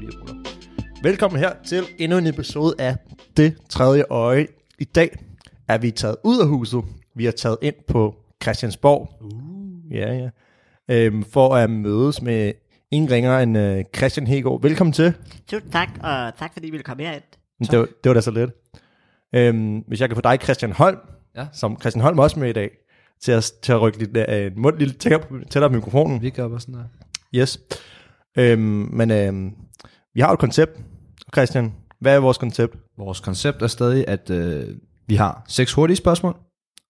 [0.00, 0.34] vi ruller.
[1.02, 2.96] Velkommen her til endnu en episode af
[3.36, 4.46] Det Tredje Øje.
[4.78, 5.16] I dag
[5.68, 6.82] er vi taget ud af huset.
[7.14, 9.08] Vi er taget ind på Christiansborg.
[9.20, 9.94] Uh.
[9.96, 10.28] Ja, ja.
[10.88, 12.52] Øhm, for at mødes med
[12.90, 14.62] ingen ringer end øh, Christian Hegård.
[14.62, 15.12] Velkommen til.
[15.46, 17.22] Tusind tak, og tak fordi I ville komme herind.
[17.60, 18.50] Det var, det var da så lidt.
[19.34, 20.98] Øhm, hvis jeg kan få dig, Christian Holm,
[21.36, 21.46] Ja.
[21.52, 22.70] som Christian Holm også med i dag,
[23.22, 26.22] til at, til at rykke lidt øh, mund lidt tættere på, tættere på mikrofonen.
[26.22, 26.84] Vi gør bare sådan der.
[27.34, 27.60] Yes.
[28.38, 29.50] Øhm, men øhm,
[30.14, 30.80] vi har jo et koncept.
[31.34, 32.76] Christian, hvad er vores koncept?
[32.98, 34.76] Vores koncept er stadig, at øh,
[35.06, 36.36] vi har seks hurtige spørgsmål,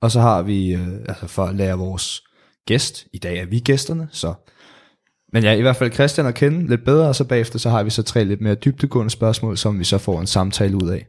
[0.00, 2.22] og så har vi, øh, altså for at lære vores
[2.66, 4.34] gæst, i dag er vi gæsterne, så
[5.34, 7.82] men ja, i hvert fald Christian at kende lidt bedre, og så bagefter så har
[7.82, 11.06] vi så tre lidt mere dybdegående spørgsmål, som vi så får en samtale ud af.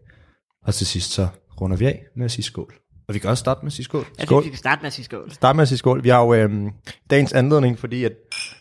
[0.66, 1.28] Og til sidst så
[1.62, 2.74] runder vi af med at sige skål.
[3.08, 4.06] Og vi kan også starte med at sige skål.
[4.20, 4.42] Jeg Skål.
[4.42, 5.32] synes, vi kan starte med at sige skål.
[5.32, 6.04] Start med at sige skål.
[6.04, 6.70] Vi har jo øhm,
[7.10, 8.12] dagens anledning, fordi, at,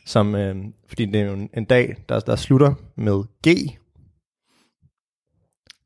[0.07, 3.79] som, øhm, fordi det er jo en, en dag, der, der slutter med G.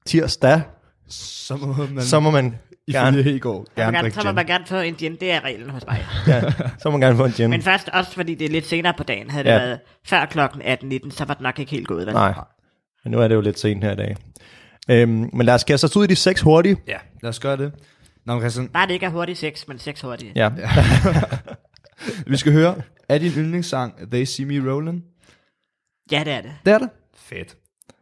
[0.06, 0.62] Tirsdag.
[1.08, 2.54] Så må man, Så må man
[2.90, 5.16] gerne, i går, Så, må gerne man, drikke så må man gerne få en gin.
[5.20, 6.06] Det er reglen hos mig.
[6.26, 6.40] ja,
[6.78, 7.50] så må man gerne få en gin.
[7.50, 9.30] Men først også, fordi det er lidt senere på dagen.
[9.30, 9.58] Havde det Ja.
[9.58, 12.06] været før klokken 18.19, så var det nok ikke helt gået.
[12.06, 12.14] Vel?
[12.14, 12.34] Nej,
[13.04, 14.16] men nu er det jo lidt sent her i dag.
[14.90, 16.76] Øhm, men lad os kaste os ud i de seks hurtige.
[16.88, 17.72] Ja, lad os gøre det.
[18.28, 20.36] Nå, men Christian, Bare det ikke er hurtigt sex, men sex hurtigt.
[20.36, 20.50] Ja.
[22.26, 22.74] vi skal høre,
[23.08, 25.00] er din yndlingssang They See Me Rollin'?
[26.12, 26.52] ja det er det.
[26.64, 26.88] Det er det.
[27.16, 27.56] Fedt.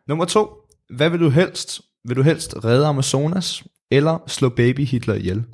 [0.09, 0.51] Nummer to.
[0.97, 1.81] Hvad vil du helst?
[2.05, 5.45] Vil du helst redde Amazonas, eller slå baby Hitler ihjel?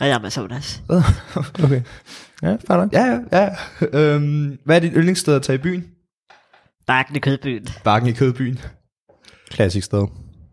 [0.00, 0.82] Red Amazonas.
[1.64, 1.82] Okay.
[2.42, 2.88] Ja, fair.
[2.92, 3.48] Ja, ja, ja.
[3.98, 5.90] øhm, hvad er dit yndlingssted at tage i byen?
[6.86, 7.66] Bakken i kødbyen.
[7.84, 8.58] Bakken i Kødbyen.
[9.50, 10.06] Klassisk sted.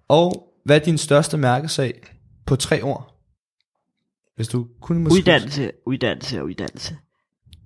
[0.08, 1.94] Og hvad er din største mærkesag
[2.46, 3.11] på tre ord?
[4.42, 5.14] Hvis du kunne måske...
[5.14, 6.98] Uddannelse, uddannelse og uddannelse.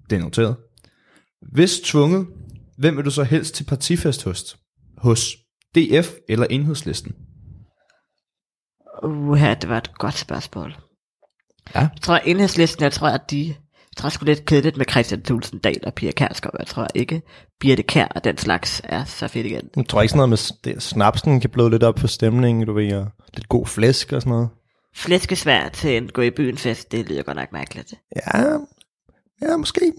[0.09, 0.55] Det er noteret.
[1.51, 2.27] Hvis tvunget,
[2.77, 4.57] hvem vil du så helst til partifest hos?
[4.97, 5.35] Hos
[5.75, 7.15] DF eller Enhedslisten?
[9.03, 10.75] Uha, det var et godt spørgsmål.
[11.75, 11.79] Ja.
[11.79, 13.47] Jeg tror, enhedslisten, jeg tror, at de...
[13.47, 16.55] Jeg tror sgu lidt kedeligt med Christian Thulsen Dahl og Pia Kærsgaard.
[16.59, 17.21] Jeg tror ikke,
[17.59, 19.69] Birte Kær og den slags er så fedt igen.
[19.75, 22.73] Jeg tror ikke sådan noget med det, snapsen kan bløde lidt op for stemningen, du
[22.73, 24.49] ved, og lidt god flæsk og sådan noget.
[24.95, 27.93] Flæskesvær til en gå i byen fest, det lyder godt nok mærkeligt.
[28.15, 28.57] Ja,
[29.41, 29.93] ja måske.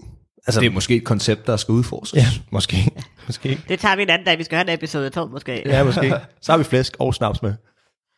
[0.47, 2.23] Altså, Det er måske et koncept, der skal udforskes.
[2.23, 2.75] ja, måske.
[3.27, 3.59] måske.
[3.67, 5.61] Det tager vi en anden dag, vi skal have en episode 2 måske.
[5.65, 6.13] Ja, måske.
[6.41, 7.53] Så har vi flæsk og snaps med.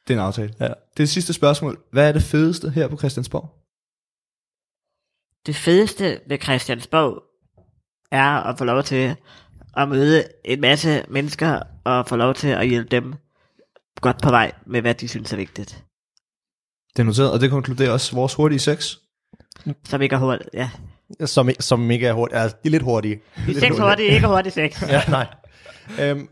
[0.07, 0.53] Det er en aftale.
[0.59, 0.65] Ja.
[0.65, 1.79] Det er det sidste spørgsmål.
[1.91, 3.49] Hvad er det fedeste her på Christiansborg?
[5.45, 7.23] Det fedeste ved Christiansborg
[8.11, 9.15] er at få lov til
[9.77, 13.13] at møde en masse mennesker og få lov til at hjælpe dem
[14.01, 15.83] godt på vej med, hvad de synes er vigtigt.
[16.93, 18.95] Det er noteret, og det konkluderer også vores hurtige sex.
[19.85, 20.49] Som ikke er hurtigt.
[20.53, 20.69] Ja.
[21.25, 22.39] Som, som ikke er hurtigt.
[22.39, 23.19] Altså, de er lidt hurtige.
[23.47, 24.81] De er sex hurtigt, ikke hurtigt sex.
[24.89, 25.27] ja, nej.
[26.01, 26.27] Øhm,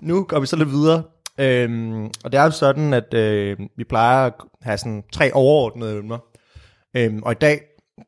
[0.00, 1.02] nu går vi så lidt videre.
[1.38, 4.32] Øhm, og det er jo sådan, at øh, vi plejer at
[4.62, 6.18] have sådan tre overordnede emner.
[6.96, 7.60] Øhm, og i dag,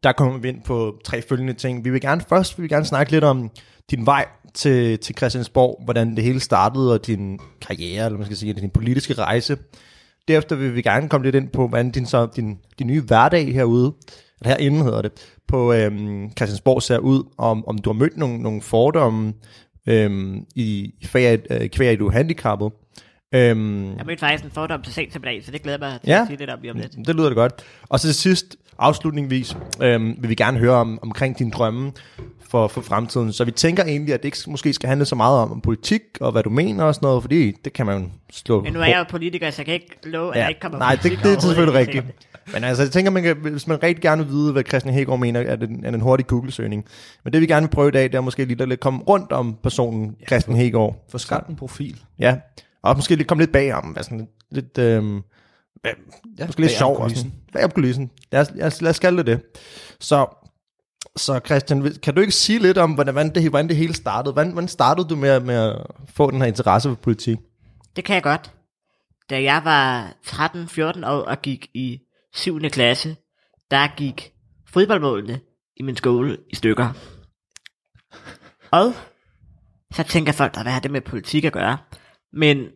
[0.03, 1.85] der kommer vi ind på tre følgende ting.
[1.85, 3.51] Vi vil gerne først vil vi gerne snakke lidt om
[3.91, 8.37] din vej til, til Christiansborg, hvordan det hele startede, og din karriere, eller man skal
[8.37, 9.59] sige, din politiske rejse.
[10.29, 13.55] Derefter vil vi gerne komme lidt ind på, hvordan din, så, din, din nye hverdag
[13.55, 13.95] herude,
[14.41, 15.13] eller herinde hedder det,
[15.49, 19.33] på øhm, Christiansborg ser ud, om, om du har mødt nogle, nogle fordomme
[19.87, 22.73] øhm, i, i fag, øh, kvæg, du er handicappet.
[23.35, 26.21] Øhm, Jeg mødte faktisk en fordom til sent dag, så det glæder mig til Ja.
[26.21, 26.97] at sige lidt om lige om lidt.
[27.07, 27.53] det lyder da godt.
[27.89, 31.93] Og så til sidst, afslutningsvis, øhm, vil vi gerne høre om, omkring dine drømme
[32.51, 33.33] for, for fremtiden.
[33.33, 36.01] Så vi tænker egentlig, at det ikke måske skal handle så meget om, om politik
[36.21, 38.81] og hvad du mener og sådan noget, fordi det kan man jo slå Men nu
[38.81, 40.41] er jeg jo politiker, så jeg kan ikke love, at Ja.
[40.41, 42.05] jeg ikke kommer Nej, det, det er selvfølgelig rigtigt.
[42.53, 45.19] Men altså, jeg tænker, man kan, hvis man rigtig gerne vil vide, hvad Christian Hegård
[45.19, 46.85] mener, er det, er det en hurtig Google-søgning.
[47.25, 49.01] Men det vi gerne vil prøve i dag, det er måske lige at lidt komme
[49.01, 51.05] rundt om personen Christian Hegård.
[51.11, 51.97] Få skabt en profil.
[52.19, 52.37] Ja,
[52.83, 55.23] og måske lidt komme lidt bag om, hvad sådan lidt, øhm,
[55.81, 55.93] hvad,
[56.39, 56.97] Ja, måske lidt sjov.
[56.97, 57.33] og sådan.
[57.53, 58.11] Bag om kulissen.
[58.33, 59.61] Lad os, lad os, lad os kalde det det.
[60.01, 60.27] Så,
[61.17, 64.33] så Christian, kan du ikke sige lidt om, hvordan, hvordan, det, hvordan det hele startede?
[64.33, 67.39] Hvordan, hvordan startede du med, med at få den her interesse for politik?
[67.97, 68.53] Det kan jeg godt.
[69.31, 72.01] Da jeg var 13-14 år og gik i
[72.35, 72.61] 7.
[72.61, 73.17] klasse,
[73.71, 74.33] der gik
[74.69, 75.41] fodboldmålene
[75.77, 76.89] i min skole i stykker.
[78.71, 78.93] Og
[79.95, 81.79] så tænker folk, hvad har det med politik at gøre?
[82.33, 82.69] Men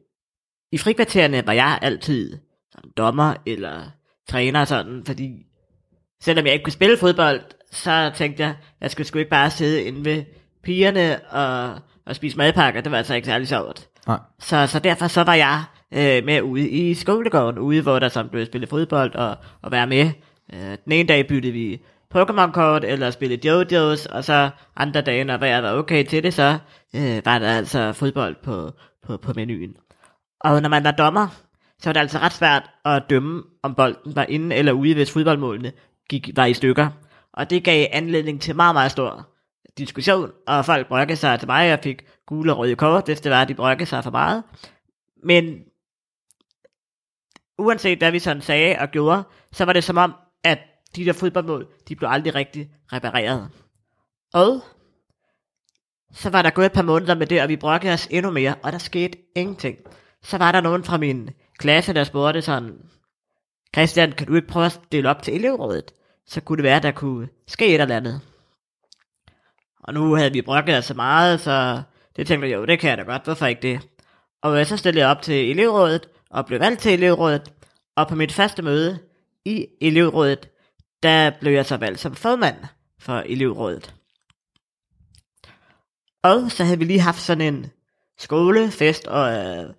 [0.72, 2.38] i frikvartererne var jeg altid
[2.72, 3.82] sådan dommer eller
[4.28, 5.46] træner sådan, fordi
[6.20, 7.40] selvom jeg ikke kunne spille fodbold,
[7.70, 10.24] så tænkte jeg, jeg skulle sgu ikke bare sidde inde ved
[10.62, 12.80] pigerne og, og spise madpakker.
[12.80, 13.88] Det var altså ikke særlig sjovt.
[14.06, 14.18] Nej.
[14.38, 18.28] Så, så derfor så var jeg øh, med ude i skolegården, ude hvor der som
[18.28, 20.10] blev spillet fodbold og, og være med.
[20.52, 21.82] Øh, den ene dag byttede vi
[22.14, 26.58] Pokémon-kort, eller spille Jojo's, og så andre dage, når vejret var okay til det, så
[26.96, 28.70] øh, var der altså fodbold på,
[29.02, 29.76] på, på menuen.
[30.40, 31.28] Og når man var dommer,
[31.78, 35.12] så var det altså ret svært at dømme, om bolden var inde eller ude, hvis
[35.12, 35.72] fodboldmålene
[36.08, 36.88] gik, var i stykker.
[37.32, 39.28] Og det gav anledning til meget, meget stor
[39.78, 43.32] diskussion, og folk brokkede sig til mig, og fik gule og røde kort, hvis det
[43.32, 44.42] var, at de brokkede sig for meget.
[45.24, 45.64] Men
[47.58, 49.22] uanset hvad vi sådan sagde og gjorde,
[49.52, 50.14] så var det som om,
[50.44, 50.58] at
[50.96, 53.50] de der fodboldmål, de blev aldrig rigtig repareret.
[54.34, 54.60] Og
[56.12, 58.54] så var der gået et par måneder med det, og vi brokkede os endnu mere,
[58.62, 59.76] og der skete ingenting.
[60.22, 62.78] Så var der nogen fra min klasse, der spurgte sådan,
[63.74, 65.92] Christian, kan du ikke prøve at dele op til elevrådet?
[66.26, 68.20] Så kunne det være, at der kunne ske et eller andet.
[69.80, 71.82] Og nu havde vi brokket os så meget, så
[72.16, 73.88] det tænkte jeg, jo, det kan jeg da godt, hvorfor ikke det?
[74.42, 77.52] Og så stillede jeg op til elevrådet, og blev valgt til elevrådet,
[77.96, 78.98] og på mit første møde
[79.44, 80.48] i elevrådet,
[81.02, 82.56] der blev jeg så valgt som formand
[82.98, 83.94] for elevrådet.
[86.22, 87.66] Og så havde vi lige haft sådan en
[88.18, 89.74] skolefest, og, øh,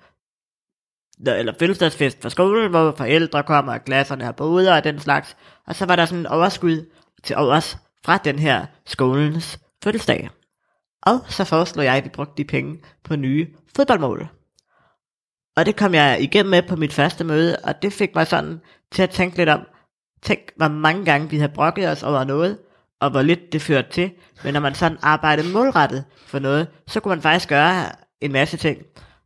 [1.27, 5.37] eller fødselsdagsfest for skolen, hvor forældre kommer, og klasserne har boder og den slags.
[5.67, 6.89] Og så var der sådan en overskud
[7.23, 10.29] til overs fra den her skolens fødselsdag.
[11.01, 14.27] Og så foreslog jeg, at vi brugte de penge på nye fodboldmål.
[15.55, 18.61] Og det kom jeg igennem med på mit første møde, og det fik mig sådan
[18.91, 19.61] til at tænke lidt om,
[20.21, 22.57] tænk hvor mange gange vi havde brokket os over noget,
[23.03, 24.11] og hvor lidt det førte til.
[24.43, 27.85] Men når man sådan arbejdede målrettet for noget, så kunne man faktisk gøre
[28.21, 28.77] en masse ting.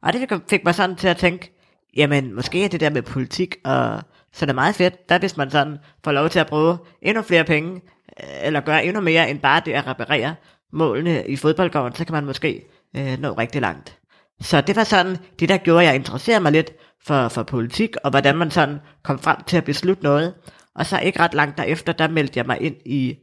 [0.03, 1.53] Og det fik mig sådan til at tænke,
[1.97, 4.01] jamen måske er det der med politik, og
[4.33, 7.21] så er det meget fedt, der hvis man sådan får lov til at bruge endnu
[7.21, 7.81] flere penge,
[8.23, 10.35] øh, eller gøre endnu mere end bare det at reparere
[10.73, 12.63] målene i fodboldgården, så kan man måske
[12.97, 13.97] øh, nå rigtig langt.
[14.41, 16.71] Så det var sådan, det der gjorde, at jeg interesserede mig lidt
[17.05, 20.33] for, for politik, og hvordan man sådan kom frem til at beslutte noget.
[20.75, 23.17] Og så ikke ret langt derefter, der meldte jeg mig ind i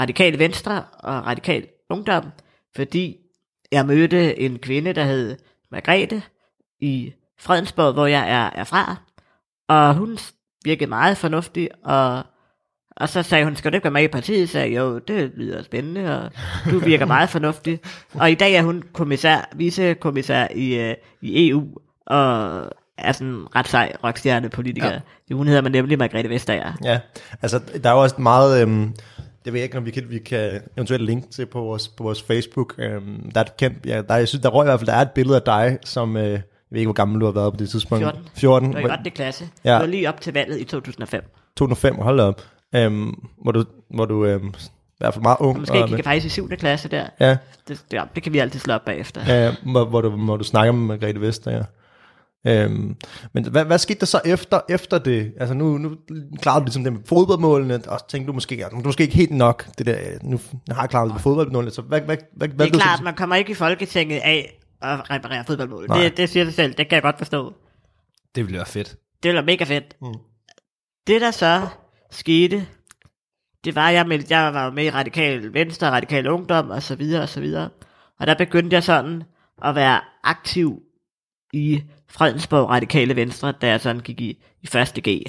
[0.00, 2.24] Radikal Venstre og Radikal Ungdom,
[2.76, 3.16] fordi
[3.72, 5.36] jeg mødte en kvinde, der hed
[5.70, 6.22] Margrethe
[6.80, 8.96] i Fredensborg, hvor jeg er, er fra.
[9.68, 10.18] Og hun
[10.64, 12.22] virkede meget fornuftig, og,
[12.96, 14.48] og så sagde hun, skal du ikke være med i partiet?
[14.48, 16.30] Så sagde jeg, jo, det lyder spændende, og
[16.70, 17.80] du virker meget fornuftig.
[18.14, 21.68] Og i dag er hun kommissær, vicekommissær i, uh, i EU,
[22.06, 22.62] og
[22.98, 25.00] er sådan ret sej rockstjerne politiker.
[25.30, 25.34] Ja.
[25.34, 26.72] Hun hedder man nemlig Margrethe Vestager.
[26.84, 27.00] Ja,
[27.42, 28.62] altså der er jo også meget...
[28.62, 28.94] Øhm,
[29.44, 32.02] det ved jeg ikke, om vi kan, vi kan eventuelt linke til på vores, på
[32.02, 32.74] vores Facebook.
[32.78, 34.94] Øhm, der er et kendt, ja, der, jeg synes, der røg i hvert fald, der
[34.94, 37.52] er et billede af dig, som, øh, jeg ved ikke, hvor gammel du har været
[37.52, 38.04] på det tidspunkt.
[38.04, 38.20] 14.
[38.34, 38.68] 14.
[38.72, 39.10] Du var i 8.
[39.10, 39.48] klasse.
[39.64, 39.70] Ja.
[39.70, 39.76] Ja.
[39.76, 41.22] Du var lige op til valget i 2005.
[41.56, 42.42] 2005, hold da op.
[42.74, 44.52] Øhm, hvor du, hvor du øhm, i
[44.98, 45.54] hvert fald meget ung.
[45.56, 46.48] Og måske gik jeg faktisk i 7.
[46.48, 47.06] klasse der.
[47.20, 47.36] Ja,
[47.68, 49.20] Det, det, det kan vi altid slå op bagefter.
[49.34, 51.64] ja hvor, hvor, du, hvor du snakker med Margrethe Vestager.
[52.46, 52.96] Øhm,
[53.34, 55.32] men hvad, hvad skete der så efter, efter det?
[55.40, 55.96] Altså nu, nu
[56.42, 59.16] klarede du ligesom det med fodboldmålene, og så tænkte du måske, at du måske ikke
[59.16, 60.40] helt nok, det der, nu
[60.70, 63.14] har jeg klaret det med fodboldmålene, så hvad, hvad, hvad, hvad Det er klart, man
[63.14, 65.88] kommer ikke i Folketinget af at reparere fodboldmål.
[65.88, 67.54] Det, det siger sig selv, det kan jeg godt forstå.
[68.34, 68.88] Det ville være fedt.
[69.22, 69.96] Det ville være mega fedt.
[70.02, 70.14] Mm.
[71.06, 71.68] Det der så
[72.10, 72.66] skete,
[73.64, 77.22] det var, jeg, meldte, jeg var med i Radikal Venstre, Radikal Ungdom og så videre
[77.22, 77.68] og så videre.
[78.20, 79.22] Og der begyndte jeg sådan
[79.64, 80.82] at være aktiv
[81.52, 85.22] i Fredensborg Radikale Venstre, da jeg sådan gik i, i første G.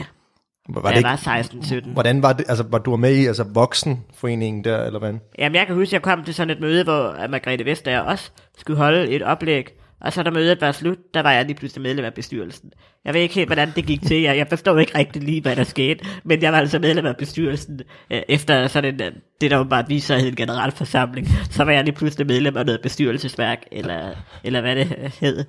[0.70, 1.90] Var det ikke, var 16-17.
[1.94, 5.14] hvordan var det, altså var du med i altså voksenforeningen der, eller hvad?
[5.40, 8.32] Jamen, jeg kan huske, jeg kom til sådan et møde, hvor at Margrethe Vestager også
[8.58, 9.68] skulle holde et oplæg,
[10.02, 12.72] og så da mødet var slut, der var jeg lige pludselig medlem af bestyrelsen.
[13.06, 14.22] Jeg ved ikke helt, hvordan det gik til.
[14.22, 17.18] Jeg, jeg forstår ikke rigtig lige, hvad der skete, men jeg var altså medlem af
[17.18, 21.28] bestyrelsen øh, efter sådan en, øh, det, der åbenbart viser sig en generalforsamling.
[21.50, 24.12] Så var jeg lige pludselig medlem af noget bestyrelsesværk, eller,
[24.44, 25.46] eller hvad det øh, hed.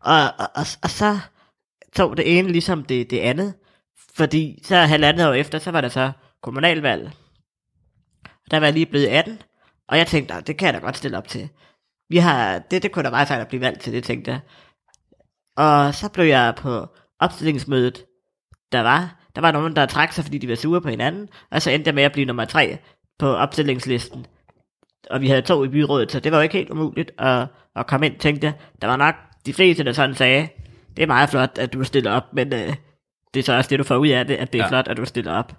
[0.00, 1.18] Og, og, og, og så
[1.96, 3.54] tog det ene ligesom det, det andet,
[4.14, 7.12] fordi så halvandet år efter, så var der så kommunalvalg.
[8.50, 9.42] Der var jeg lige blevet 18,
[9.88, 11.48] og jeg tænkte, det kan jeg da godt stille op til.
[12.08, 14.40] Vi har, det, det kunne da meget sejt at blive valgt til, det tænkte jeg.
[15.56, 16.86] Og så blev jeg på
[17.20, 18.04] opstillingsmødet,
[18.72, 19.16] der var.
[19.34, 21.88] Der var nogen, der trak sig, fordi de var sure på hinanden, og så endte
[21.88, 22.78] jeg med at blive nummer tre
[23.18, 24.26] på opstillingslisten.
[25.10, 27.86] Og vi havde to i byrådet, så det var jo ikke helt umuligt at, at
[27.86, 28.54] komme ind, tænkte jeg.
[28.82, 29.14] Der var nok
[29.46, 30.48] de fleste, der sådan sagde,
[30.96, 32.74] det er meget flot, at du stiller op, men øh,
[33.34, 34.68] det er så også det, du får ud af det, at det er Ja.
[34.68, 35.52] flot, at du stiller op.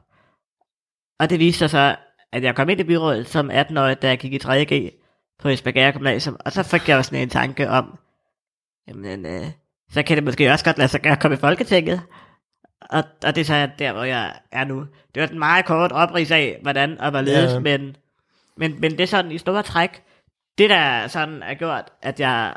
[1.19, 1.95] Og det viste sig så,
[2.31, 4.91] at jeg kom ind i byrådet som 18-årig, da jeg gik i 3.G
[5.39, 7.97] på Esbjerg Gymnasium, og så fik jeg også sådan en tanke om,
[8.87, 9.45] jamen, øh,
[9.91, 12.01] så kan det måske også godt lade sig gøre at komme i Folketinget.
[12.89, 14.85] Og, og det er så der, hvor jeg er nu.
[15.15, 17.59] Det var en meget kort oprids af, hvordan og hvorledes, ja.
[17.59, 17.95] men,
[18.57, 20.03] men, men det er sådan i store træk,
[20.57, 22.53] det der sådan er gjort, at jeg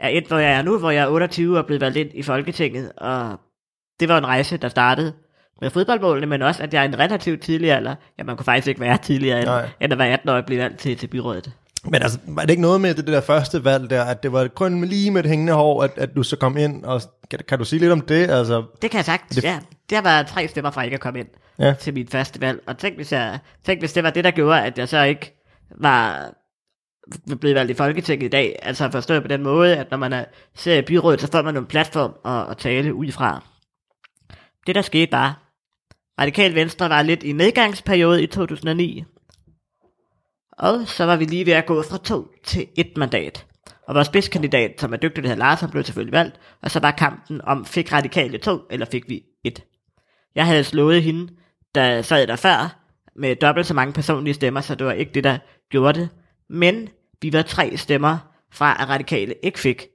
[0.00, 2.10] er et, hvor jeg er nu, hvor jeg er 28 og er blevet valgt ind
[2.14, 3.40] i Folketinget, og
[4.00, 5.12] det var en rejse, der startede,
[5.60, 8.68] med fodboldmålene, men også, at jeg er en relativt tidlig alder, ja, man kunne faktisk
[8.68, 9.48] ikke være tidligere, end,
[9.80, 11.52] end at være 18 år og blive valgt til, til byrådet.
[11.84, 14.32] Men altså, var det ikke noget med det, det der første valg der, at det
[14.32, 17.00] var kun med lige med det hængende hår, at, at du så kom ind, og
[17.30, 18.30] kan, kan du sige lidt om det?
[18.30, 19.58] Altså, Det kan jeg sagt, Det- ja.
[19.92, 21.28] Har været tre stemmer fra ikke at komme ind
[21.58, 21.74] ja.
[21.80, 22.60] til mit første valg.
[22.66, 25.34] Og tænk hvis, jeg, tænk, hvis det var det, der gjorde, at jeg så ikke
[25.78, 26.30] var
[27.40, 28.58] blevet valgt i Folketinget i dag.
[28.62, 30.24] Altså forstået på den måde, at når man er,
[30.54, 33.42] ser i byrådet, så får man en platform at, at tale udefra.
[34.66, 35.34] Det, der skete bare,
[36.20, 39.04] Radikal Venstre var lidt i nedgangsperiode i 2009,
[40.52, 43.46] og så var vi lige ved at gå fra to til et mandat.
[43.86, 46.90] Og vores spidskandidat, som er dygtig, det Lars, han blev selvfølgelig valgt, og så var
[46.90, 49.64] kampen om, fik radikale to, eller fik vi et.
[50.34, 51.32] Jeg havde slået hende,
[51.74, 52.80] der sad der før,
[53.16, 55.38] med dobbelt så mange personlige stemmer, så det var ikke det, der
[55.70, 56.08] gjorde det.
[56.48, 56.88] Men
[57.22, 58.18] vi var tre stemmer
[58.50, 59.86] fra, at radikale ikke fik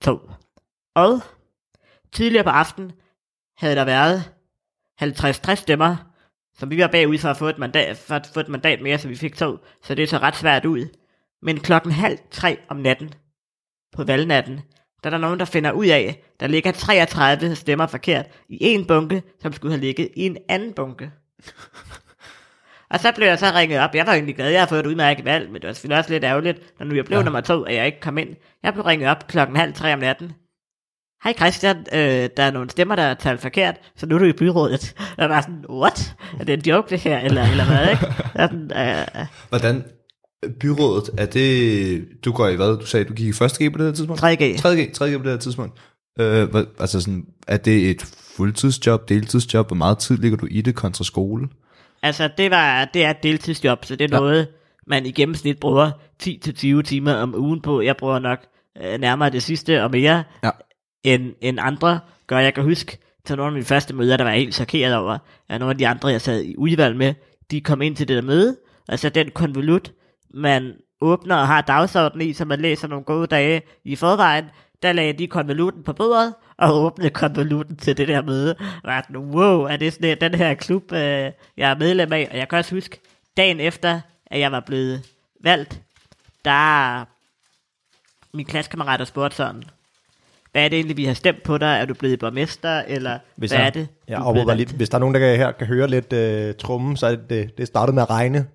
[0.00, 0.30] to.
[0.94, 1.20] Og
[2.12, 2.92] tidligere på aftenen
[3.56, 4.32] havde der været
[5.02, 5.96] 50-60 stemmer,
[6.54, 8.98] som vi var bagud for at få et mandat, for at få et mandat mere,
[8.98, 9.56] så vi fik to.
[9.82, 10.88] Så det så ret svært ud.
[11.42, 13.14] Men klokken halv tre om natten,
[13.92, 14.60] på valgnatten,
[15.04, 18.86] der er der nogen, der finder ud af, der ligger 33 stemmer forkert i en
[18.86, 21.10] bunke, som skulle have ligget i en anden bunke.
[22.90, 23.94] Og så blev jeg så ringet op.
[23.94, 26.10] Jeg var egentlig glad, jeg har fået et udmærket valg, men det var selvfølgelig også
[26.10, 27.24] lidt ærgerligt, når nu jeg blev ja.
[27.24, 28.28] nummer to, at jeg ikke kom ind.
[28.62, 30.32] Jeg blev ringet op klokken halv tre om natten.
[31.24, 34.24] Hej Christian, øh, der er nogle stemmer, der er talt forkert, så nu er du
[34.24, 34.94] i byrådet.
[35.18, 36.14] Jeg var sådan, what?
[36.40, 38.06] Er det en joke det her, eller, eller hvad, ikke?
[38.36, 39.84] Sådan, øh, Hvordan
[40.60, 42.78] byrådet, er det, du går i hvad?
[42.78, 44.22] Du sagde, du gik i første G på det her tidspunkt?
[44.22, 44.42] 3G.
[44.42, 45.78] 3G, 3G på det her tidspunkt.
[46.20, 48.02] Øh, altså sådan, er det et
[48.36, 49.66] fuldtidsjob, deltidsjob?
[49.66, 51.48] Hvor meget tid ligger du i det kontra skole?
[52.02, 54.20] Altså, det, var, det er et deltidsjob, så det er Ja.
[54.20, 54.48] noget,
[54.86, 55.90] man i gennemsnit bruger
[56.22, 57.80] 10-20 timer om ugen på.
[57.80, 58.38] Jeg bruger nok
[58.82, 60.50] øh, nærmere det sidste og mere, Ja.
[61.04, 62.38] end, end andre gør.
[62.38, 65.18] Jeg kan huske til nogle af mine første møder, der var jeg helt chokeret over,
[65.48, 67.14] at nogle af de andre, jeg sad i udvalg med,
[67.50, 68.56] de kom ind til det der møde,
[68.88, 69.92] altså den konvolut,
[70.34, 74.44] man åbner og har dagsordenen i, så man læser nogle gode dage i forvejen,
[74.82, 78.56] der lagde de konvolutten på bordet, og åbnede konvolutten til det der møde.
[78.84, 80.98] Og jeg sådan, wow, er det sådan den her klub, øh,
[81.56, 82.28] jeg er medlem af?
[82.30, 83.00] Og jeg kan også huske,
[83.36, 85.02] dagen efter, at jeg var blevet
[85.40, 85.80] valgt,
[86.44, 87.04] der
[88.36, 89.62] min klassekammerater spurgte sådan,
[90.52, 91.66] hvad er det egentlig, vi har stemt på dig?
[91.66, 93.88] Er du blevet borgmester, eller hvis hvad jeg, er det?
[94.08, 96.54] Afbryder blevet bare lige, hvis der er nogen, der kan, her kan høre lidt øh,
[96.54, 98.46] trummen, så er det, det, det startede med at regne.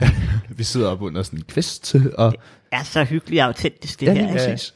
[0.58, 2.34] Vi sidder op under sådan en kvist, og
[2.72, 4.20] er så hyggeligt og autentisk, det ja, her.
[4.20, 4.32] ikke?
[4.32, 4.74] præcis.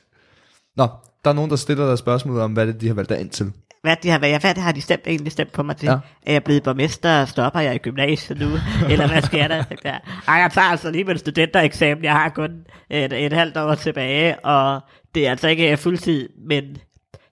[0.77, 0.89] Nå,
[1.25, 3.31] der er nogen, der stiller dig spørgsmål om, hvad det, de har valgt dig ind
[3.31, 3.53] til.
[3.83, 5.87] Hvad, de har, hvad, hvad har de stemt, egentlig stemt på mig til?
[5.87, 5.93] Ja.
[5.93, 5.99] Ja.
[6.27, 8.49] Er jeg blevet borgmester, stopper jeg i gymnasiet nu?
[8.91, 9.63] eller hvad sker der?
[9.83, 9.99] der?
[10.29, 12.05] Ej, jeg tager altså lige min studentereksamen.
[12.05, 12.51] Jeg har kun
[12.91, 14.81] et, et halvt år tilbage, og
[15.15, 16.77] det er altså ikke fuldtid, men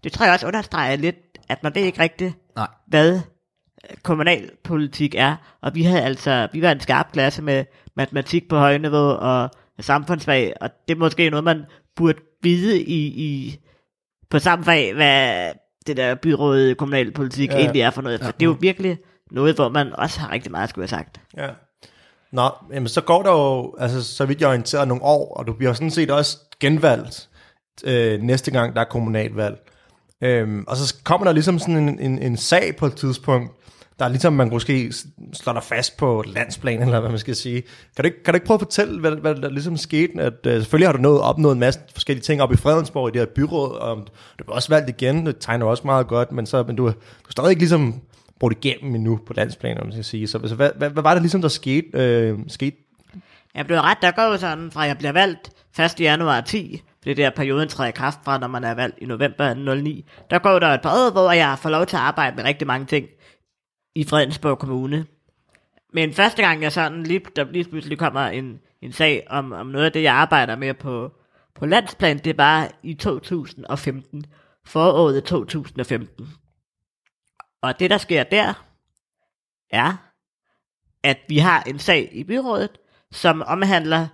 [0.05, 1.17] det tror jeg også understreger lidt,
[1.49, 2.69] at man ved ikke rigtigt, Nej.
[2.87, 3.21] hvad
[4.03, 5.37] kommunalpolitik er.
[5.63, 7.65] Og vi havde altså, vi var en skarp klasse med
[7.97, 11.65] matematik på højniveau og samfundsfag, og det er måske noget, man
[11.97, 13.59] burde vide i, i
[14.33, 15.53] på samme fag, hvad
[15.87, 17.59] det der byråd kommunalpolitik Ja.
[17.59, 18.21] egentlig er for noget.
[18.21, 18.99] For det er jo virkelig
[19.31, 21.21] noget, hvor man også har rigtig meget at skulle have sagt.
[21.37, 21.49] Ja.
[22.33, 25.47] Nå, jamen, så går der jo, altså, så vidt jeg er orienteret, nogle år, og
[25.47, 27.29] du bliver sådan set også genvalgt
[27.85, 29.57] øh, næste gang, der er kommunalvalg.
[30.21, 33.53] Øhm, og så kommer der ligesom sådan en, en, en sag på et tidspunkt,
[34.02, 34.92] der er ligesom, man måske
[35.32, 37.62] slår dig fast på landsplan, eller hvad man skal sige.
[37.97, 40.23] Kan du ikke, kan du ikke prøve at fortælle, hvad, hvad der ligesom skete?
[40.23, 43.12] At, øh, selvfølgelig har du nået, opnået en masse forskellige ting op i Fredensborg i
[43.12, 43.97] det her byråd, og
[44.38, 46.88] du bliver også valgt igen, det tegner også meget godt, men, så, men du, du
[46.88, 48.00] er stadig ikke ligesom
[48.40, 50.28] brugt igennem endnu på landsplan, om man skal sige.
[50.28, 51.88] Så så hvad, hvad, hvad var det ligesom, der skete?
[51.94, 52.76] Øh, skete?
[53.54, 56.00] Jeg blev ret, der går jo sådan, fra jeg bliver valgt 1.
[56.00, 59.75] januar 10, det der perioden træder i kraft fra, når man er valgt i november
[59.75, 60.04] 09.
[60.30, 62.66] Der går der et par år, hvor jeg får lov til at arbejde med rigtig
[62.66, 63.06] mange ting
[63.95, 65.07] i Fredensborg Kommune.
[65.93, 69.67] Men første gang jeg sådan, lige, der lige pludselig kommer en, en sag om, om
[69.67, 71.13] noget af det, jeg arbejder med på,
[71.55, 74.27] på landsplan, det var i 2015.
[74.67, 76.29] Foråret 2015.
[77.63, 78.65] Og det, der sker der,
[79.71, 79.97] er,
[81.03, 82.71] at vi har en sag i byrådet,
[83.13, 84.07] som omhandler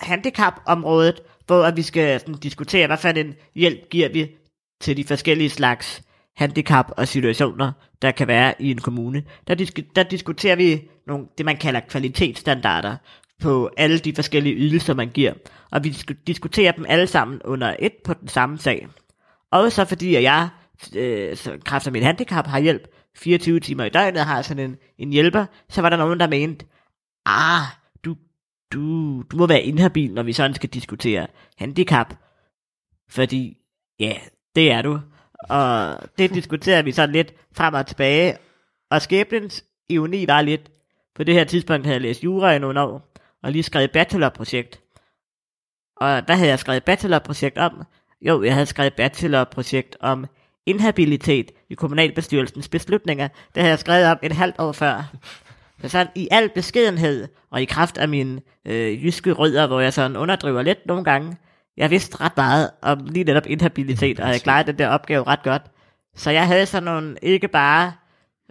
[0.00, 4.36] handicapområdet, hvor vi skal sådan, diskutere, hvad for en hjælp giver vi
[4.80, 6.02] til de forskellige slags
[6.36, 9.22] handicap og situationer, der kan være i en kommune.
[9.46, 12.96] Der, disk- der diskuterer vi nogle, det, man kalder kvalitetsstandarder
[13.42, 15.32] på alle de forskellige ydelser, man giver.
[15.70, 18.88] Og vi disk- diskuterer dem alle sammen under et på den samme sag.
[19.52, 20.48] Og så fordi at jeg,
[20.96, 24.76] øh, så kræft af min handicap, har hjælp 24 timer i døgnet, har sådan en,
[24.98, 26.66] en hjælper, så var der nogen, der mente,
[27.26, 27.62] ah,
[28.04, 28.16] du,
[28.72, 31.26] du, du må være inhabil, når vi sådan skal diskutere
[31.58, 32.14] handicap.
[33.10, 33.56] Fordi,
[34.00, 34.14] ja,
[34.54, 35.00] det er du.
[35.48, 38.36] Og det diskuterer vi sådan lidt frem og tilbage.
[38.90, 40.70] Og skæbnens ironi var lidt,
[41.14, 43.12] på det her tidspunkt havde jeg læst jura i nogle år,
[43.42, 44.80] og lige skrevet bachelorprojekt.
[45.96, 47.82] Og hvad havde jeg skrevet bachelorprojekt om?
[48.20, 50.26] Jo, jeg havde skrevet bachelorprojekt om
[50.66, 53.28] inhabilitet i kommunalbestyrelsens beslutninger.
[53.28, 55.12] Det havde jeg skrevet om et halvt år før.
[55.82, 59.92] Så sådan i al beskedenhed, og i kraft af mine øh, jyske rødder, hvor jeg
[59.92, 61.36] sådan underdriver lidt nogle gange,
[61.76, 65.42] jeg vidste ret meget om lige netop inhabilitet, og jeg klarede den der opgave ret
[65.42, 65.62] godt.
[66.14, 67.92] Så jeg havde sådan nogle, ikke bare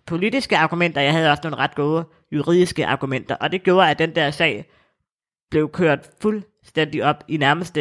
[0.08, 4.16] politiske argumenter, jeg havde også nogle ret gode juridiske argumenter, og det gjorde, at den
[4.16, 4.66] der sag
[5.52, 7.78] blev kørt fuldstændig op i nærmest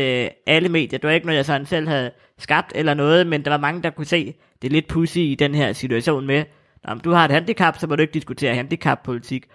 [0.46, 0.98] alle medier.
[0.98, 3.82] Det var ikke noget, jeg sådan selv havde skabt eller noget, men der var mange,
[3.82, 6.44] der kunne se, det er lidt pussy i den her situation med,
[6.84, 9.46] om du har et handicap, så må du ikke diskutere handicappolitik.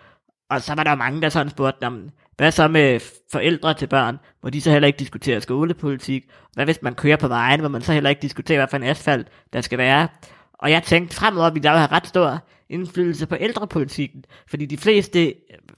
[0.50, 3.00] Og så var der mange, der sådan spurgte, om, hvad så med
[3.32, 4.20] forældre til børn?
[4.44, 6.25] Må de så heller ikke diskutere skolepolitik?
[6.53, 8.84] Hvad hvis man kører på vejen, hvor man så heller ikke diskutere, hvad for en
[8.84, 10.08] asfalt der skal være?
[10.53, 15.34] Og jeg tænkte fremover, vi der have ret stor indflydelse på ældrepolitikken, fordi de fleste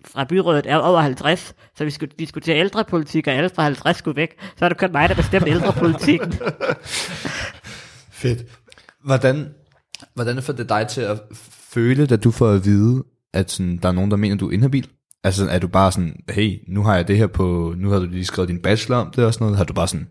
[0.06, 4.16] fra byrådet er over 50, så vi skulle diskutere ældrepolitik, og alle fra 50 skulle
[4.16, 6.34] væk, så er det kun mig, der bestemte ældrepolitikken.
[8.12, 8.44] Fedt.
[9.04, 9.54] Hvordan,
[10.13, 11.22] hvordan får det dig til at
[11.74, 14.54] føle, da du får at vide, at sådan, der er nogen, der mener, du er
[14.54, 14.90] inhabil?
[15.24, 18.06] Altså er du bare sådan, hey, nu har jeg det her på, nu har du
[18.06, 20.08] lige skrevet din bachelor om det og sådan noget, har du bare sådan,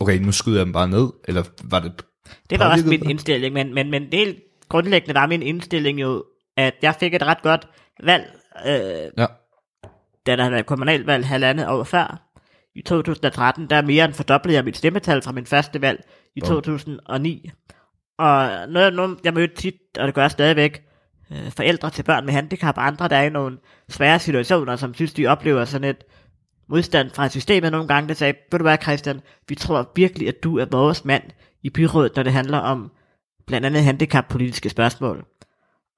[0.00, 2.04] okay, nu skyder jeg dem bare ned, eller var det
[2.50, 3.10] Det var også min dig?
[3.10, 6.24] indstilling, men, men, men det helt grundlæggende var min indstilling jo,
[6.56, 7.68] at jeg fik et ret godt
[8.02, 8.24] valg,
[8.66, 8.72] øh,
[9.18, 9.26] Ja.
[10.26, 12.30] da der havde været kommunalvalg halvandet år før.
[12.76, 16.04] I 2013, der mere end fordoblede jeg mit stemmetal fra min første valg
[16.36, 16.48] i Bum.
[16.48, 17.50] 2009.
[18.18, 20.82] Og noget, noget, jeg mødte tit, og det gør jeg stadigvæk,
[21.30, 24.94] øh, forældre til børn med handicap, og andre, der er i nogle svære situationer, som
[24.94, 26.04] synes, de oplever sådan et
[26.68, 30.42] modstand fra systemet nogle gange, der sagde, ved du hvad Christian, vi tror virkelig, at
[30.44, 31.22] du er vores mand
[31.62, 32.90] i byrådet, når det handler om
[33.46, 35.24] blandt andet handicappolitiske spørgsmål.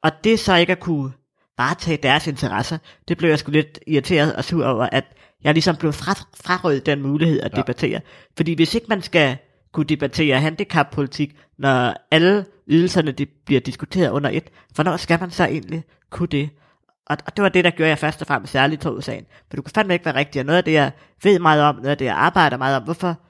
[0.02, 1.12] Og det så ikke at kunne
[1.58, 2.78] varetage deres interesser,
[3.08, 5.04] det blev jeg sgu lidt irriteret og sur over, at
[5.44, 6.12] jeg ligesom blev fra,
[6.44, 7.56] frarøvet den mulighed at Ja.
[7.60, 8.00] debattere.
[8.36, 9.36] Fordi hvis ikke man skal
[9.76, 15.44] kunne debattere handicappolitik, når alle ydelserne de bliver diskuteret under et, hvornår skal man så
[15.44, 16.50] egentlig kunne det?
[17.06, 19.26] Og, og det var det, der gjorde jeg først og fremmest særligt tog sagen.
[19.50, 21.74] For du kan fandme ikke være rigtig, og noget af det, jeg ved meget om,
[21.74, 23.20] noget af det, jeg arbejder meget om, hvorfor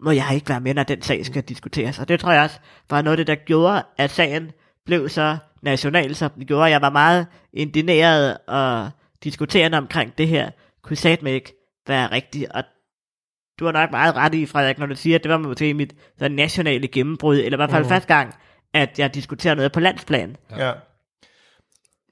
[0.00, 1.98] må jeg ikke være med, når den sag skal diskuteres?
[1.98, 2.58] Og det tror jeg også
[2.90, 4.50] var noget af det, der gjorde, at sagen
[4.86, 6.70] blev så national, som den gjorde.
[6.70, 8.90] Jeg var meget indineret og
[9.24, 10.50] diskuterende omkring det her.
[10.82, 11.52] Kunne satme ikke
[11.86, 12.50] være rigtigt.
[12.50, 12.64] Og
[13.58, 15.94] du har nok meget ret i, Frederik, når du siger, at det var måske mit
[16.18, 17.88] sådan, nationale gennembrud, eller i hvert fald mm.
[17.88, 18.34] første gang,
[18.74, 20.36] at jeg diskuterer noget på landsplan.
[20.58, 20.72] Ja.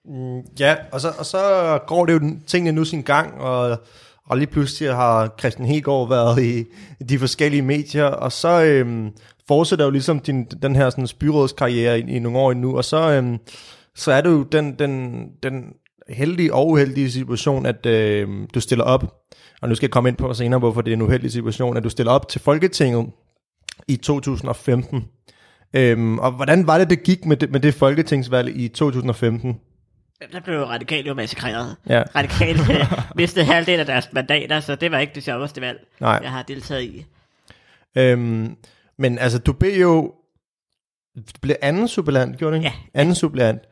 [0.05, 1.39] Mm, ja, og så, og så
[1.87, 3.79] går det jo tingene nu sin gang, og,
[4.27, 6.65] og lige pludselig har Christian Hegård været i,
[7.09, 9.11] de forskellige medier, og så øhm,
[9.49, 13.11] fortsætter jo ligesom din, den her sådan, byrådskarriere i, i nogle år endnu, og så,
[13.11, 13.39] øhm,
[13.95, 15.65] så er det jo den, den, den
[16.09, 19.15] heldige og uheldige situation, at øhm, du stiller op,
[19.63, 21.85] og nu skal jeg komme ind på senere, hvorfor det er en uheldig situation, at
[21.85, 23.11] du stiller op til Folketinget
[23.89, 25.09] i 2015.
[25.75, 29.61] Øhm, og hvordan var det, det gik med det, med det folketingsvalg i 2015?
[30.33, 31.77] Der blev jo radikalt jo massakreret.
[31.89, 32.03] Ja.
[32.03, 36.21] Radikalt øh, mistede halvdelen af deres mandater, så det var ikke det sjoveste valg, Nej.
[36.23, 37.07] jeg har deltaget i.
[37.97, 38.57] Øhm,
[38.99, 40.15] men altså, du blev jo...
[41.17, 42.69] Du blev anden suppleant, gjorde du ikke?
[42.95, 43.01] Ja.
[43.01, 43.63] Anden suppleant.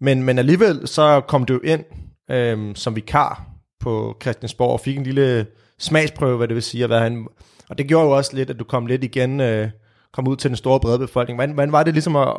[0.00, 1.84] Men, men alligevel så kom du ind
[2.30, 3.47] øhm, som vikar
[3.88, 5.46] på Christiansborg og fik en lille
[5.78, 7.26] smagsprøve, hvad det vil sige at være han.
[7.70, 9.68] Og det gjorde jo også lidt, at du kom lidt igen, øh,
[10.12, 11.36] kom ud til den store brede befolkning.
[11.36, 12.34] Hvordan, hvordan var det ligesom at,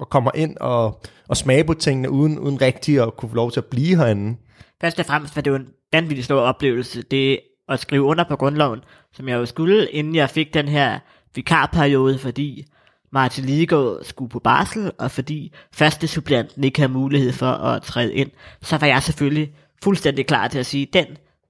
[0.00, 3.50] at, komme ind og, og smage på tingene, uden, uden rigtig at kunne få lov
[3.50, 4.36] til at blive herinde?
[4.80, 8.36] Først og fremmest var det jo en vanvittig stor oplevelse, det at skrive under på
[8.36, 8.80] grundloven,
[9.12, 10.98] som jeg jo skulle, inden jeg fik den her
[11.34, 12.66] vikarperiode, fordi
[13.12, 18.14] Martin Lidegaard skulle på barsel, og fordi første supplanten ikke havde mulighed for at træde
[18.14, 18.30] ind,
[18.62, 19.52] så var jeg selvfølgelig
[19.84, 21.06] fuldstændig klar til at sige, den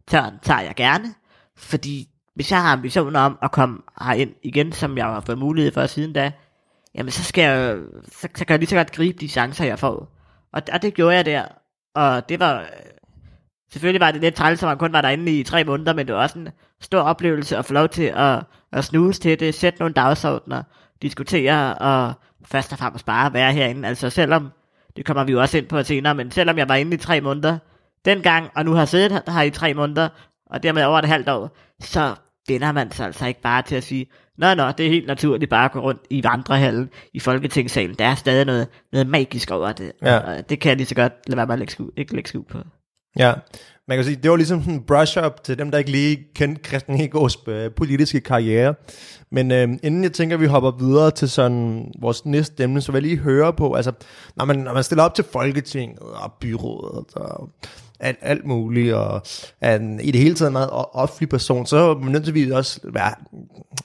[0.09, 1.15] tørn tager jeg gerne,
[1.57, 5.73] fordi hvis jeg har ambitioner om at komme herind igen, som jeg har fået mulighed
[5.73, 6.33] for siden da,
[6.95, 9.79] jamen så skal jeg, så, så kan jeg lige så godt gribe de chancer, jeg
[9.79, 9.95] får.
[10.53, 11.45] Og, og det gjorde jeg der,
[11.95, 12.65] og det var,
[13.73, 16.15] selvfølgelig var det lidt træls, at man kun var derinde i tre måneder, men det
[16.15, 16.49] var også en
[16.81, 18.43] stor oplevelse at få lov til at,
[18.73, 20.63] at snuse til det, sætte nogle dagsordner,
[21.03, 22.13] diskutere og
[22.45, 23.89] først og fremmest bare være herinde.
[23.89, 24.51] Altså selvom,
[24.97, 27.21] det kommer vi jo også ind på senere, men selvom jeg var inde i tre
[27.21, 27.59] måneder
[28.05, 30.09] dengang, og nu har siddet her i tre måneder,
[30.47, 32.15] og dermed over et halvt år, så
[32.49, 34.07] vender man sig altså ikke bare til at sige,
[34.39, 37.95] nå nå, det er helt naturligt bare at gå rundt i vandrehallen i Folketingssalen.
[37.99, 40.19] Der er stadig noget, noget magisk over det, Ja.
[40.19, 42.29] og det kan jeg lige så godt lade være med at lægge skue, ikke lægge
[42.29, 42.59] skue på.
[43.19, 43.33] Ja,
[43.89, 46.99] man kan sige, det var ligesom en brush-up til dem, der ikke lige kendte Christian
[46.99, 48.75] Hegårds øh, politiske karriere.
[49.31, 52.93] Men øh, inden jeg tænker, at vi hopper videre til sådan vores næste emne, så
[52.93, 53.93] vil jeg lige høre på, altså,
[54.37, 57.51] når man, når man stiller op til Folketinget og byrådet og
[58.01, 59.23] alt, alt muligt, og
[59.61, 62.51] er en, i det hele taget en meget offentlig person, så er man nødt til
[62.51, 63.15] at også være,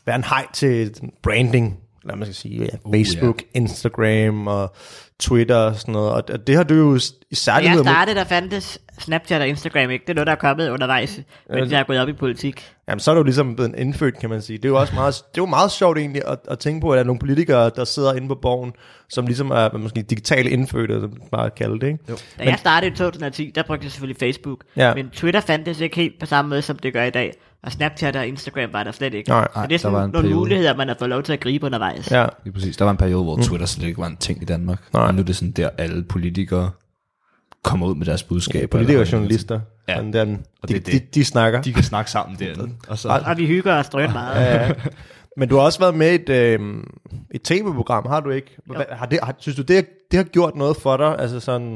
[0.06, 4.76] være en hej til branding, eller man skal sige, ja, Facebook, Instagram og
[5.20, 6.12] Twitter og sådan noget.
[6.12, 7.00] Og det- har du jo
[7.32, 7.78] i særlighed...
[7.78, 10.04] jeg startede, der fandtes Snapchat og Instagram ikke.
[10.04, 12.66] Det er noget, der er kommet undervejs, mens jeg er gået op i politik.
[12.90, 14.58] Jamen, så er du ligesom blevet indfødt, kan man sige.
[14.58, 16.92] Det er jo også meget, det er jo meget sjovt egentlig at, at tænke på,
[16.92, 18.74] at der er nogle politikere, der sidder inde på borgen,
[19.10, 22.00] som ligesom er måske digitale indfødte, som man bare kalder det, ikke?
[22.10, 22.18] Jo.
[22.40, 24.64] Da jeg startede i 2010, der brugte jeg selvfølgelig Facebook.
[24.76, 24.94] Ja.
[24.96, 27.34] Men Twitter fandtes ikke helt på samme måde, som det gør i dag.
[27.64, 29.30] Og Snapchat og Instagram var der slet ikke.
[29.30, 30.36] Nej, så det er der var sådan en nogle periode.
[30.36, 32.12] muligheder, man har fået lov til at gribe undervejs.
[32.12, 32.78] Ja, Lige præcis.
[32.78, 34.80] Der var en periode, hvor Twitter slet ikke var en ting i Danmark.
[34.94, 35.04] Nej.
[35.08, 36.72] Og nu er det sådan der, alle politikere
[37.64, 38.68] kommer ud med deres budskaber.
[38.68, 39.60] politikere eller og journalister.
[39.88, 39.96] Ja.
[39.96, 41.02] Sådan der, de, Og det de, det.
[41.16, 41.62] de, de snakker.
[41.62, 42.76] De kan snakke sammen derinde.
[42.88, 44.42] Og så, Og vi hygger os drøn meget.
[44.42, 44.72] Ja, ja.
[45.38, 46.60] Men du har også været med i et, øh,
[47.32, 48.58] et tv-program, har du ikke?
[48.66, 51.20] Hvad, har det, har, synes du, det, det har gjort noget for dig?
[51.20, 51.72] Altså sådan,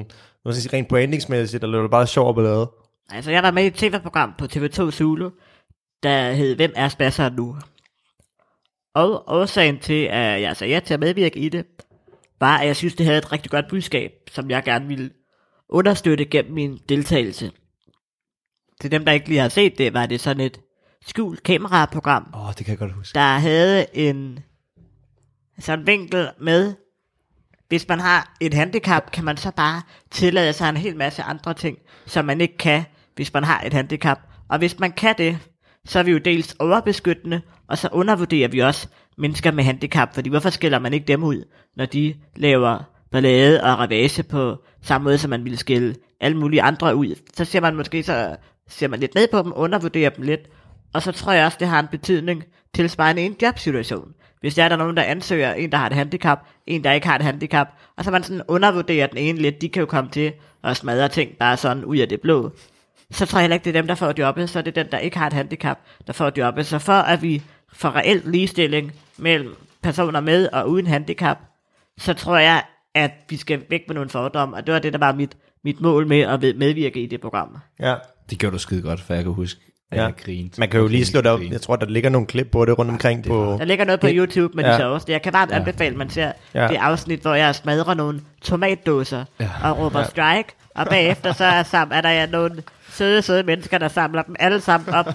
[0.45, 2.69] man skal sige, rent brandingsmæssigt, eller er det bare sjov at ballade?
[3.11, 5.29] Altså, jeg var med i et tv-program på TV2 Zulu,
[6.03, 7.55] der hed Hvem er spasser nu?
[8.95, 11.65] Og årsagen til, at jeg sagde ja til at medvirke i det,
[12.39, 15.11] var, at jeg synes, det havde et rigtig godt budskab, som jeg gerne ville
[15.69, 17.51] understøtte gennem min deltagelse.
[18.81, 20.59] Til dem, der ikke lige har set det, var det sådan et
[21.05, 23.15] skjult kameraprogram, Åh, oh, det kan jeg godt huske.
[23.15, 24.39] der havde en
[25.59, 26.73] sådan vinkel med,
[27.67, 31.53] hvis man har et handicap, kan man så bare tillade sig en hel masse andre
[31.53, 32.83] ting, som man ikke kan,
[33.15, 34.19] hvis man har et handicap.
[34.49, 35.39] Og hvis man kan det,
[35.85, 40.29] så er vi jo dels overbeskyttende, og så undervurderer vi også mennesker med handicap, fordi
[40.29, 41.43] hvorfor skiller man ikke dem ud,
[41.75, 42.79] når de laver
[43.11, 47.15] ballade og ravage på samme måde, som man ville skille alle mulige andre ud.
[47.33, 48.35] Så ser man måske, så
[48.67, 50.41] ser man lidt ned på dem, undervurderer dem lidt,
[50.93, 52.43] og så tror jeg også, det har en betydning
[52.73, 54.13] tilsvarende en jobsituation.
[54.39, 57.07] Hvis der er der nogen, der ansøger en, der har et handicap, en, der ikke
[57.07, 57.67] har et handicap,
[57.97, 61.09] og så man sådan undervurderer den ene lidt, de kan jo komme til at smadre
[61.09, 62.51] ting bare sådan ud af det blå.
[63.13, 64.85] Så tror jeg heller ikke, det er dem, der får jobbet, så er det den,
[64.91, 66.65] der ikke har et handicap, der får jobbet.
[66.65, 67.41] Så for at vi
[67.73, 71.37] får reelt ligestilling mellem personer med og uden handicap,
[71.97, 72.63] så tror jeg,
[72.95, 75.31] at vi skal væk med nogle fordomme, og det var det, der var mit,
[75.63, 77.57] mit mål med at medvirke i det program.
[77.79, 77.95] Ja.
[78.29, 79.59] Det gjorde du skide godt, for jeg kan huske,
[79.91, 80.03] at Ja.
[80.03, 80.53] jeg grinede.
[80.57, 81.39] Man kan jo lige slå det op.
[81.51, 83.55] Jeg tror, der ligger nogle klip på det rundt omkring på...
[83.59, 84.71] Der ligger noget på YouTube med Ja.
[84.71, 85.11] de sjoveste.
[85.11, 86.67] Jeg kan varmt anbefale, at man ser Ja.
[86.67, 89.49] det afsnit, hvor jeg smadrer nogle tomatdåser Ja.
[89.63, 93.77] og råber strike, og bagefter så er, sam, er der ja nogle søde, søde mennesker,
[93.77, 95.05] der samler dem alle sammen op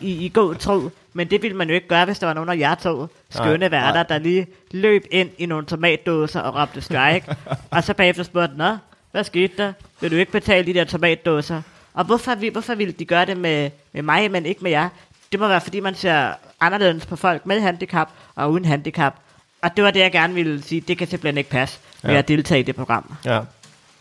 [0.00, 0.90] i, i god tro.
[1.12, 3.58] Men det ville man jo ikke gøre, hvis der var nogen af jer to skønne
[3.58, 7.36] Nej, værter, der lige løb ind i nogle tomatdåser og råbte strike.
[7.70, 8.76] og så bagefter spurgte, nå,
[9.12, 9.72] hvad skete der?
[10.00, 11.62] Vil du ikke betale de der tomatdåser?
[11.94, 14.88] Og hvorfor, hvorfor ville de gøre det med, med mig, men ikke med jer?
[15.32, 19.14] Det må være, fordi man ser anderledes på folk med handicap og uden handicap.
[19.62, 20.80] Og det var det, jeg gerne ville sige.
[20.80, 22.18] Det kan simpelthen ikke passe med Ja.
[22.18, 23.14] at deltage i det program.
[23.24, 23.40] Ja.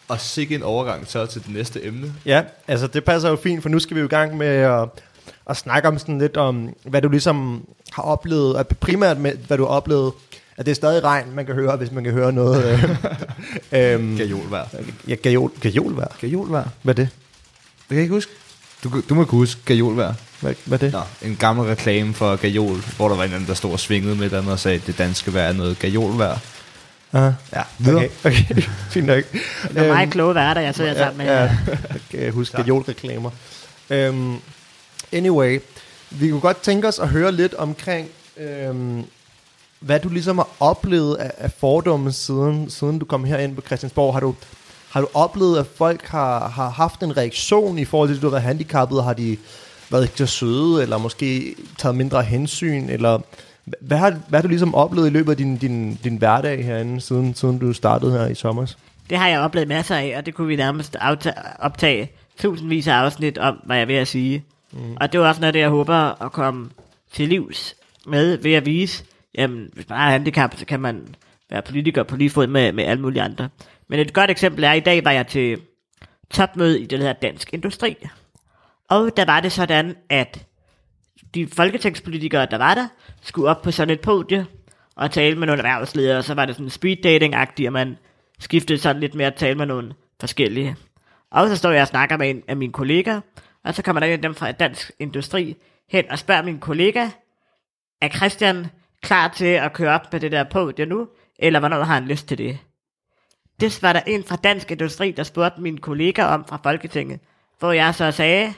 [0.07, 2.13] Og sikke en overgang så til det næste emne.
[2.25, 4.89] Ja, altså det passer jo fint, for nu skal vi jo i gang med at,
[5.49, 9.57] at snakke om sådan lidt om, hvad du ligesom har oplevet, at primært med, hvad
[9.57, 10.13] du har oplevet,
[10.57, 12.65] at det er stadig regn, man kan høre, hvis man kan høre noget.
[13.71, 14.63] Øh, øhm, Gajolvær.
[15.07, 16.15] ja, gajol, gajolvær.
[16.21, 16.63] Gajolvær?
[16.81, 17.09] Hvad er det?
[17.77, 18.31] Det kan jeg ikke huske.
[18.83, 20.13] Du, du må kunne huske gajolvær.
[20.41, 20.93] Hvad, hvad er det?
[20.93, 24.15] Nå, en gammel reklame for gajol, hvor der var en anden, der stod og svingede
[24.15, 26.37] med den og sagde, at det danske vejr er noget gajolvær.
[27.17, 28.09] Ah, Ja, videre.
[28.25, 28.61] okay, okay.
[28.93, 29.23] fint nok.
[29.69, 31.25] Det er meget kloge værter, jeg sidder sammen med.
[31.33, 31.49] Øhm, Ja,
[32.13, 33.29] jeg kan huske gajolreklamer.
[34.09, 34.41] Um,
[35.11, 35.59] anyway,
[36.09, 38.07] vi kunne godt tænke os at høre lidt omkring,
[38.69, 39.05] um,
[39.79, 44.13] hvad du ligesom har oplevet af, af fordomme siden, siden du kom herind på Christiansborg.
[44.13, 44.35] Har du,
[44.89, 48.27] har du oplevet, at folk har, har haft en reaktion i forhold til, at du
[48.27, 49.03] har været handicappet?
[49.03, 49.37] Har de
[49.89, 52.89] været ikke så søde, eller måske taget mindre hensyn?
[52.89, 53.19] Eller
[53.81, 57.01] hvad har, hvad har du ligesom oplevet i løbet af din, din, din hverdag herinde,
[57.01, 58.75] siden, siden du startede her i sommer?
[59.09, 60.97] Det har jeg oplevet masser af, og det kunne vi nærmest
[61.59, 64.43] optage tusindvis af afsnit om, hvad jeg vil at sige.
[64.71, 64.97] Mm.
[65.01, 66.69] Og det var også noget, det jeg håber at komme
[67.13, 67.75] til livs
[68.07, 69.03] med ved at vise,
[69.35, 71.15] jamen, hvis man har handicap, så kan man
[71.49, 73.49] være politiker på lige fod med, med alle mulige andre.
[73.87, 75.61] Men et godt eksempel er, at i dag var jeg til
[76.31, 77.95] topmøde i det, hedder Dansk Industri.
[78.89, 80.45] Og der var det sådan, at
[81.37, 82.87] de folketingspolitikere, der var der,
[83.21, 84.45] skulle op på sådan et podie
[84.95, 87.97] og tale med nogle erhvervsledere, og så var det sådan speed dating-agtigt, og man
[88.39, 90.75] skiftede sådan lidt mere at tale med nogle forskellige.
[91.31, 93.21] Og så står jeg og snakker med en af mine kollegaer,
[93.63, 95.55] og så kommer der en af dem fra Dansk Industri
[95.89, 97.09] hen og spørger min kollega,
[98.01, 98.67] er Christian
[99.01, 101.07] klar til at køre op med det der podie nu,
[101.39, 102.59] eller hvornår har han lyst til det?
[103.59, 107.19] Det var der en fra Dansk Industri, der spurgte min kollega om fra Folketinget.
[107.59, 108.53] hvor jeg så sagde,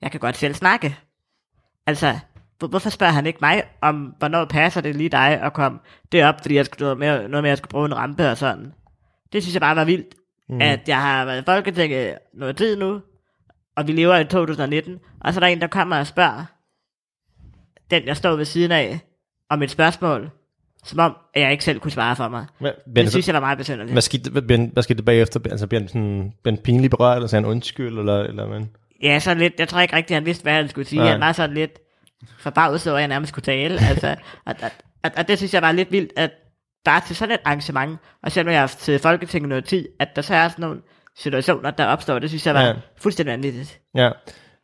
[0.00, 0.98] jeg kan godt selv snakke.
[1.86, 2.18] Altså,
[2.58, 5.78] hvor- hvorfor spørger han ikke mig om, hvornår passer det lige dig at komme
[6.12, 8.36] derop, fordi jeg skulle noget med, noget med, at jeg skulle bruge en rampe og
[8.38, 8.72] sådan.
[9.32, 10.14] Det synes jeg bare var vildt,
[10.48, 10.60] mm.
[10.60, 13.00] at jeg har været i Folketinget noget tid nu,
[13.76, 16.44] og vi lever i 2019, og så er der en, der kommer og spørger
[17.90, 19.00] den, jeg står ved siden af,
[19.50, 20.30] om et spørgsmål,
[20.84, 22.46] som om, at jeg ikke selv kunne svare for mig.
[22.60, 22.72] Hvad,
[23.04, 23.92] Det synes jeg var meget besynderligt.
[23.94, 24.42] hvad, skete, hvad,
[24.72, 25.40] hvad, skete der bagefter?
[25.50, 28.60] Altså, bliver han, sådan, bliver han pinlig berørt, eller sagde han undskyld, eller, eller hvad?
[29.04, 29.52] Ja, sådan lidt.
[29.58, 30.98] Jeg tror ikke rigtig, han vidste, hvad han skulle sige.
[30.98, 31.10] Nej.
[31.10, 31.78] Han var sådan lidt
[32.38, 33.80] forbavset over, at jeg nærmest kunne tale.
[33.90, 34.70] altså, og, og,
[35.04, 36.30] og, og, det synes jeg var lidt vildt, at
[36.84, 40.08] bare til sådan et arrangement, og selvom jeg har haft til Folketinget noget tid, at
[40.16, 40.80] der så er sådan nogle
[41.16, 42.74] situationer, der opstår, det synes jeg var Ja.
[42.96, 43.80] fuldstændig vanvittigt.
[43.94, 44.10] Ja,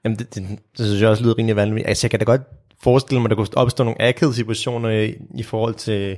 [0.04, 0.48] Jamen, det, det,
[0.78, 1.88] det synes jeg også lyder rimelig vanvittigt.
[1.88, 2.42] Altså, jeg kan da godt
[2.82, 6.16] forestille mig, at der kunne opstå nogle akavede situationer i, i forhold til,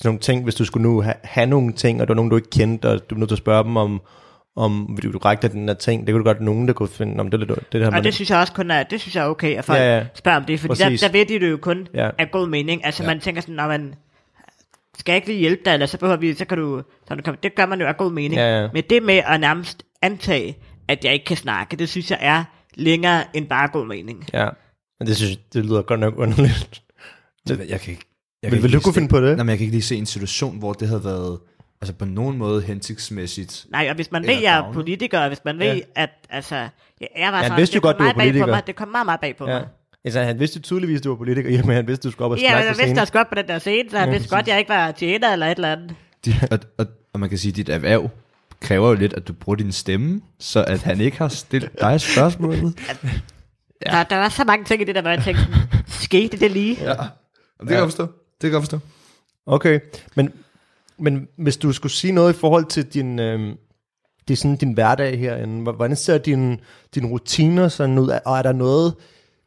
[0.00, 2.30] til nogle ting, hvis du skulle nu have, have nogle ting, og der var nogen,
[2.30, 4.02] du ikke kendte, og du er nødt til at spørge dem om,
[4.56, 6.06] om vil du række dig den her ting.
[6.06, 7.96] Det kunne du godt nogen, der kunne finde, om det, er lidt- det, det her,
[7.96, 9.96] Og det synes jeg også kun er, det synes jeg er okay, at folk Ja,
[9.98, 11.00] ja, spørger om det, fordi der, Præcis.
[11.00, 12.10] der ved de det jo kun Ja.
[12.18, 12.84] af god mening.
[12.84, 13.08] Altså ja.
[13.08, 13.94] man tænker sådan, når man
[14.98, 17.22] skal jeg ikke lige hjælpe dig, eller så behøver vi, så kan du, så du
[17.22, 18.34] kan, det gør man jo af god mening.
[18.34, 18.68] Ja, ja.
[18.72, 20.56] Men det med at nærmest antage,
[20.88, 24.24] at jeg ikke kan snakke, det synes jeg er længere end bare god mening.
[24.32, 24.48] Ja,
[25.00, 26.82] men det synes jeg, det lyder godt nok underligt.
[27.48, 28.04] Jeg, jeg kan ikke...
[28.42, 29.36] Jeg Vil- kan vil ikke du kunne finde på det?
[29.36, 31.38] Nej, men jeg kan ikke lige se en situation, hvor det havde været
[31.82, 33.66] altså på nogen måde hensigtsmæssigt.
[33.70, 35.74] Nej, og hvis man ved, jeg er politiker, og hvis man ved, Ja.
[35.74, 35.80] ja.
[35.94, 38.28] at altså, jeg, jeg var han sådan, vidste jo godt, du var meget bag på
[38.28, 38.46] politiker.
[38.46, 39.58] Mig, det kom meget, meget bag på Ja.
[39.58, 39.66] mig.
[40.04, 42.04] Altså, han vidste tydeligvis, at du var politiker, i og med, at han vidste, at
[42.04, 42.88] du skulle op og Ja, snakke men på jeg scenen.
[42.88, 44.68] vidste også godt på den der scene, så han Ja, vidste godt, at jeg ikke
[44.68, 45.94] var tjener eller et eller andet.
[46.24, 48.10] De, og, og, og man kan sige, at dit erhverv
[48.60, 52.00] kræver jo lidt, at du bruger din stemme, så at han ikke har stillet dig
[52.00, 52.74] spørgsmålet.
[53.86, 53.90] Ja.
[53.90, 55.42] Der, der var så mange ting i det der, hvor jeg tænkte,
[55.88, 56.76] skete det lige?
[56.82, 56.90] Ja.
[56.90, 58.02] Det kan jeg forstå.
[58.06, 58.78] Det kan jeg forstå.
[59.46, 59.80] Okay,
[60.14, 60.32] men,
[61.02, 63.56] men hvis du skulle sige noget i forhold til din, øh,
[64.28, 66.58] det er sådan din hverdag herinde, hvordan ser dine,
[66.94, 68.94] din rutiner sådan ud, og er der noget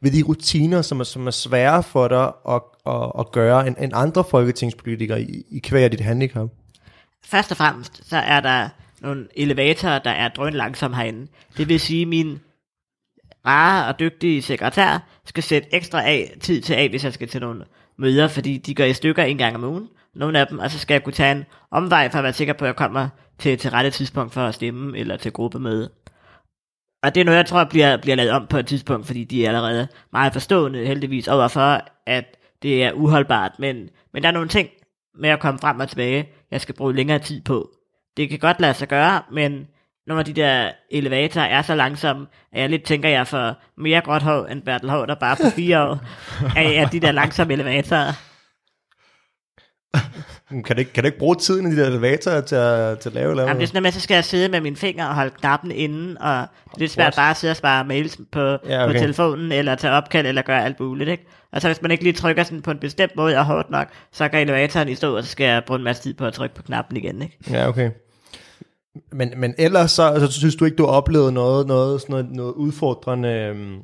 [0.00, 3.76] ved de rutiner, som er, som er sværere for dig at, at, at gøre end,
[3.80, 6.48] end andre folketingspolitikere i, i kvæg af dit handicap?
[7.24, 8.68] Først og fremmest, så er der
[9.00, 11.26] nogle elevatorer, der er drøn langsom herinde.
[11.56, 12.38] Det vil sige, at min
[13.46, 17.40] rare og dygtige sekretær skal sætte ekstra af, tid til af, hvis jeg skal til
[17.40, 17.64] nogle
[17.98, 20.78] møder, fordi de går i stykker en gang om ugen, nogle af dem, og så
[20.78, 23.58] skal jeg kunne tage en omvej for at være sikker på, at jeg kommer til,
[23.58, 25.90] til rette tidspunkt for at stemme eller til gruppemøde.
[27.02, 29.44] Og det er noget, jeg tror bliver, bliver lavet om på et tidspunkt, fordi de
[29.44, 32.24] er allerede meget forstående heldigvis overfor, at
[32.62, 33.52] det er uholdbart.
[33.58, 34.68] Men, men der er nogle ting
[35.14, 37.70] med at komme frem og tilbage, jeg skal bruge længere tid på.
[38.16, 39.66] Det kan godt lade sig gøre, men
[40.06, 43.54] nogle af de der elevatorer er så langsomme, at jeg lidt tænker, at jeg får
[43.78, 45.98] mere gråt hår end Bertel Hår, der bare på fire år
[46.56, 48.12] af af de der langsomme elevatorer.
[50.50, 53.08] Kan du ikke, kan du ikke bruge tiden i de der elevatorer til at, til
[53.08, 53.34] at lave?
[53.34, 55.30] lave Jamen, det er sådan, at så skal jeg sidde med mine fingre og holde
[55.30, 57.16] knappen inden, og det er lidt svært What?
[57.16, 58.86] bare at sidde og spare mails på, Ja, okay.
[58.86, 61.26] på telefonen, eller tage opkald, eller gøre alt muligt, ikke?
[61.52, 63.88] Og så hvis man ikke lige trykker sådan på en bestemt måde og hårdt nok,
[64.12, 66.32] så går elevatoren i stå, og så skal jeg bruge en masse tid på at
[66.32, 67.38] trykke på knappen igen, ikke?
[67.50, 67.90] Ja, okay.
[69.12, 72.12] Men, men ellers så, altså, så synes du ikke, du har oplevet noget, noget, sådan
[72.12, 73.28] noget, noget udfordrende...
[73.28, 73.76] Øhm,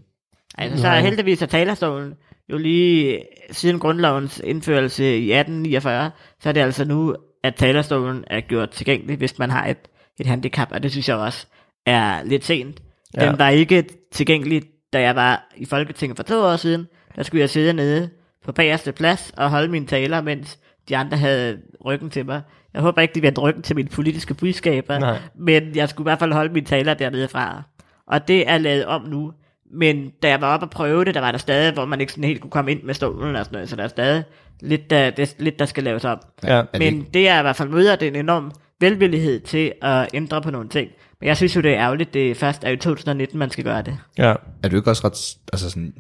[0.59, 1.01] Altså, så er Nej.
[1.01, 2.15] heldigvis af talerstolen
[2.49, 6.11] jo lige siden grundlovens indførelse i 1849,
[6.43, 9.79] så er det altså nu, at talerstolen er gjort tilgængelig, hvis man har et,
[10.21, 11.47] et handicap, og det synes jeg også
[11.87, 12.83] er lidt sent.
[13.15, 13.37] Den Ja.
[13.37, 16.87] var ikke tilgængelig, da jeg var i Folketinget for to år siden.
[17.17, 18.11] Der skulle jeg sidde nede
[18.45, 22.43] på bagerste plads og holde mine taler, mens de andre havde ryggen til mig.
[22.75, 25.19] Jeg håber ikke, de vendte ryggen til mine politiske budskaber, Nej.
[25.39, 27.63] men jeg skulle i hvert fald holde mine taler dernede fra.
[28.07, 29.33] Og det er lavet om nu.
[29.75, 32.13] Men da jeg var oppe og prøve det, der var der stadig, hvor man ikke
[32.13, 34.25] sådan helt kunne komme ind med stolen og sådan noget, så der er stadig
[34.61, 36.19] lidt, der, det, lidt, der skal laves om.
[36.45, 36.49] ja.
[36.49, 39.41] Er det Men ikke- det er i hvert fald møder, det er en enorm velvillighed
[39.41, 40.91] til at ændre på nogle ting.
[41.21, 43.83] Men jeg synes jo, det er ærgerligt, det først er i 2019, man skal gøre
[43.83, 43.99] det.
[44.19, 44.35] ja.
[44.63, 45.95] Er du ikke også ret, altså sådan,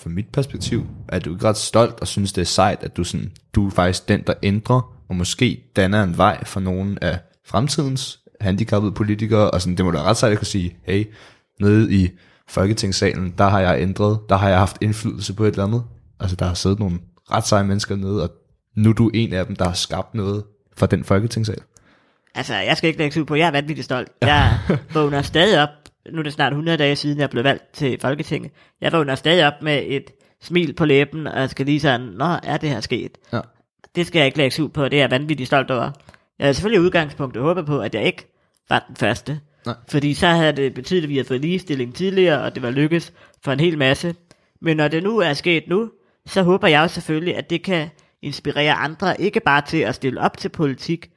[0.00, 3.04] fra mit perspektiv, er du ikke ret stolt og synes, det er sejt, at du,
[3.04, 7.18] sådan, du er faktisk den, der ændrer, og måske danner en vej for nogle af
[7.46, 11.04] fremtidens handicappede politikere, og sådan, det må da ret sejt at kunne sige, hey,
[11.60, 12.08] nede i
[12.48, 15.82] Folketingssalen, der har jeg ændret, der har jeg haft indflydelse på et eller andet.
[16.20, 16.98] Altså, der har siddet nogle
[17.30, 18.30] ret seje mennesker nede, og
[18.76, 20.44] nu er du en af dem, der har skabt noget
[20.76, 21.58] fra den Folketingssal.
[22.34, 24.08] Altså, jeg skal ikke lægge ud på, jeg er vanvittigt stolt.
[24.22, 24.58] Jeg
[24.94, 25.68] vågner stadig op,
[26.12, 28.52] nu er det snart 100 dage siden, jeg blev valgt til Folketinget.
[28.80, 30.10] Jeg vågner stadig op med et
[30.42, 33.18] smil på læben, og jeg skal lige sådan, nå, er det her sket?
[33.32, 33.40] Ja.
[33.94, 35.90] Det skal jeg ikke lægge ud på, det er jeg vanvittigt stolt over.
[36.38, 38.26] Jeg havde selvfølgelig udgangspunktet håbet på, at jeg ikke
[38.68, 39.40] var den første.
[39.66, 39.74] Nej.
[39.88, 43.12] Fordi så havde det betydet, at vi havde fået ligestilling tidligere, og det var lykkes
[43.44, 44.14] for en hel masse.
[44.60, 45.90] Men når det nu er sket nu,
[46.26, 47.88] så håber jeg jo selvfølgelig, at det kan
[48.22, 51.10] inspirere andre, ikke bare til at stille op til politik,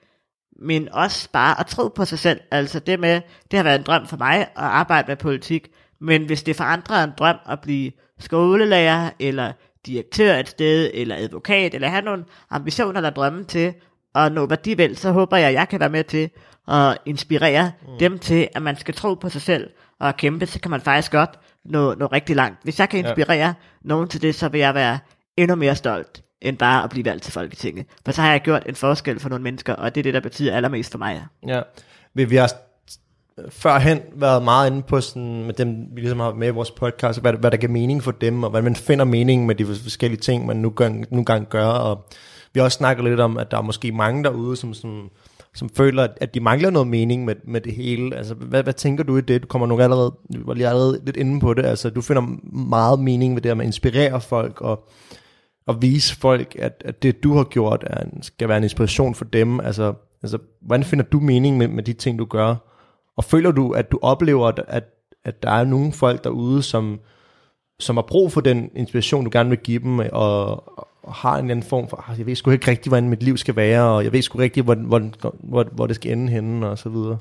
[0.60, 2.40] men også bare at tro på sig selv.
[2.52, 5.68] Altså det med, det har været en drøm for mig at arbejde med politik,
[6.00, 9.52] Men hvis det for andre er en drøm at blive skolelærer, eller
[9.86, 13.74] direktør et sted, eller advokat, eller have nogle ambitioner eller drømme til
[14.16, 16.30] at nå værdivel, så håber jeg, at jeg kan være med til
[16.68, 17.98] at inspirere mm.
[18.00, 21.12] dem til, at man skal tro på sig selv og kæmpe, så kan man faktisk
[21.12, 22.64] godt nå, nå rigtig langt.
[22.64, 23.54] Hvis jeg kan inspirere ja.
[23.82, 25.00] nogen til det, så vil jeg være
[25.38, 27.86] endnu mere stolt, end bare at blive valgt til Folketinget.
[28.06, 30.20] For så har jeg gjort en forskel for nogle mennesker, og det er det, der
[30.20, 31.26] betyder allermest for mig.
[31.48, 31.62] Ja,
[32.14, 32.52] vi, vi har
[33.50, 37.22] førhen været meget inde på sådan, med dem, vi ligesom har med i vores podcast,
[37.22, 40.22] hvad, hvad der giver mening for dem, og hvad man finder mening med de forskellige
[40.22, 42.06] ting, man nu gang, nu gang gør, og
[42.54, 45.10] vi har også snakket lidt om, at der er måske mange derude, som, som,
[45.54, 48.16] som føler, at de mangler noget mening med, med det hele.
[48.16, 49.42] Altså, hvad, hvad tænker du i det?
[49.42, 52.22] Du kommer nok allerede, du var lige allerede lidt inde på det, altså, du finder
[52.56, 54.90] meget mening ved det, at man inspirerer folk, og,
[55.68, 59.26] at vise folk, at, at det, du har gjort, er, skal være en inspiration for
[59.26, 59.60] dem.
[59.60, 62.56] Altså, altså, hvordan finder du mening med, med de ting, du gør?
[63.18, 64.86] Og føler du, at du oplever, at,
[65.24, 67.00] at der er nogle folk derude, som,
[67.80, 71.46] som har brug for den inspiration, du gerne vil give dem, og, og har en
[71.46, 73.84] eller anden form for, ah, jeg ved sgu ikke rigtigt, hvordan mit liv skal være,
[73.84, 76.90] og jeg ved sgu rigtigt, hvor, hvor, hvor, hvor det skal ende henne, og så
[76.90, 77.18] videre.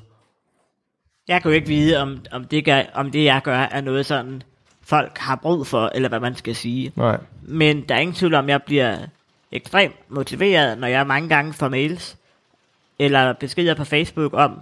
[1.27, 4.05] Jeg kan jo ikke vide, om, om, det gør, om det, jeg gør, er noget
[4.05, 4.43] sådan,
[4.83, 6.91] folk har brug for, eller hvad man skal sige.
[6.95, 7.17] Nej.
[7.41, 8.97] Men der er ingen tvivl om, at jeg bliver
[9.51, 12.17] ekstremt motiveret, når jeg mange gange får mails,
[12.99, 14.59] eller beskeder på Facebook om,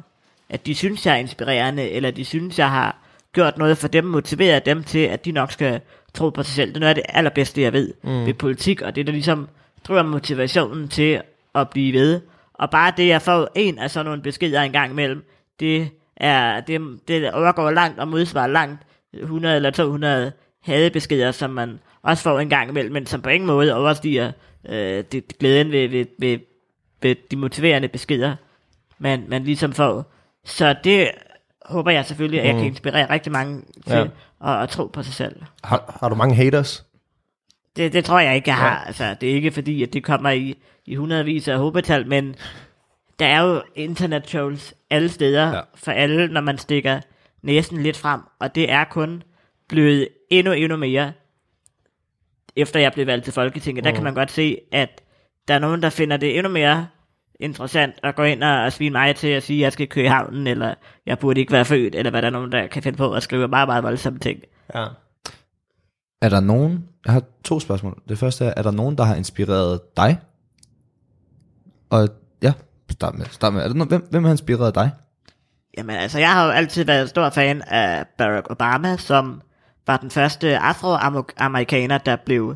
[0.50, 2.96] at de synes, jeg er inspirerende, eller de synes, jeg har
[3.34, 5.82] gjort noget for dem, motiveret dem til, at de nok skal
[6.14, 6.70] tro på sig selv.
[6.70, 8.26] Det er noget af det allerbedste, jeg ved mm.
[8.26, 9.48] ved politik, og det er der ligesom
[9.88, 11.22] driver motivationen til
[11.56, 12.22] at blive ved.
[12.54, 15.26] Og bare det, jeg får en af sådan nogle beskeder en gang imellem,
[15.60, 18.82] det, er, det, det overgår langt og modsvarer langt
[19.14, 20.32] 100 eller 200
[20.64, 24.32] hadebeskeder, som man også får en gang imellem, men som på ingen måde overstiger
[24.70, 26.40] øh, det, glæden ved, ved, ved,
[27.02, 28.36] ved de motiverende beskeder,
[29.00, 30.14] man, man ligesom får.
[30.46, 31.12] Så det
[31.66, 32.60] håber jeg selvfølgelig, at jeg mm.
[32.60, 34.08] kan inspirere rigtig mange til ja.
[34.46, 35.36] at, at tro på sig selv.
[35.64, 36.86] Har, har du mange haters?
[37.76, 38.80] Det, det tror jeg ikke, jeg har.
[38.82, 38.88] Ja.
[38.88, 42.36] Altså, det er ikke fordi, at det kommer i, i hundredvis af håbetal, men
[43.20, 45.62] der er jo internet trolls alle steder ja.
[45.76, 47.00] for alle, når man stikker
[47.44, 49.24] næsen lidt frem, og det er kun
[49.70, 51.14] blevet endnu, endnu mere,
[52.56, 53.84] efter jeg blev valgt til Folketinget.
[53.84, 53.86] Mm.
[53.86, 55.02] Der kan man godt se, at
[55.48, 56.88] der er nogen, der finder det endnu mere
[57.40, 60.08] interessant at gå ind og, svine mig til at sige, at jeg skal køre i
[60.08, 60.74] havnen, eller
[61.06, 63.24] jeg burde ikke være født, eller hvad der er nogen, der kan finde på at
[63.24, 64.40] skrive meget, meget voldsomme ting.
[64.76, 64.86] Ja.
[66.22, 68.02] Er der nogen, jeg har to spørgsmål.
[68.10, 70.20] Det første er, er der nogen, der har inspireret dig?
[71.90, 72.10] Og
[72.44, 72.54] ja,
[72.90, 73.26] start med.
[73.26, 73.62] Start med.
[73.62, 74.92] Er der nogen, hvem, hvem har inspireret dig?
[75.78, 79.42] Jamen altså, jeg har jo altid været stor fan af Barack Obama, som
[79.88, 82.56] var den første afroamerikaner, der blev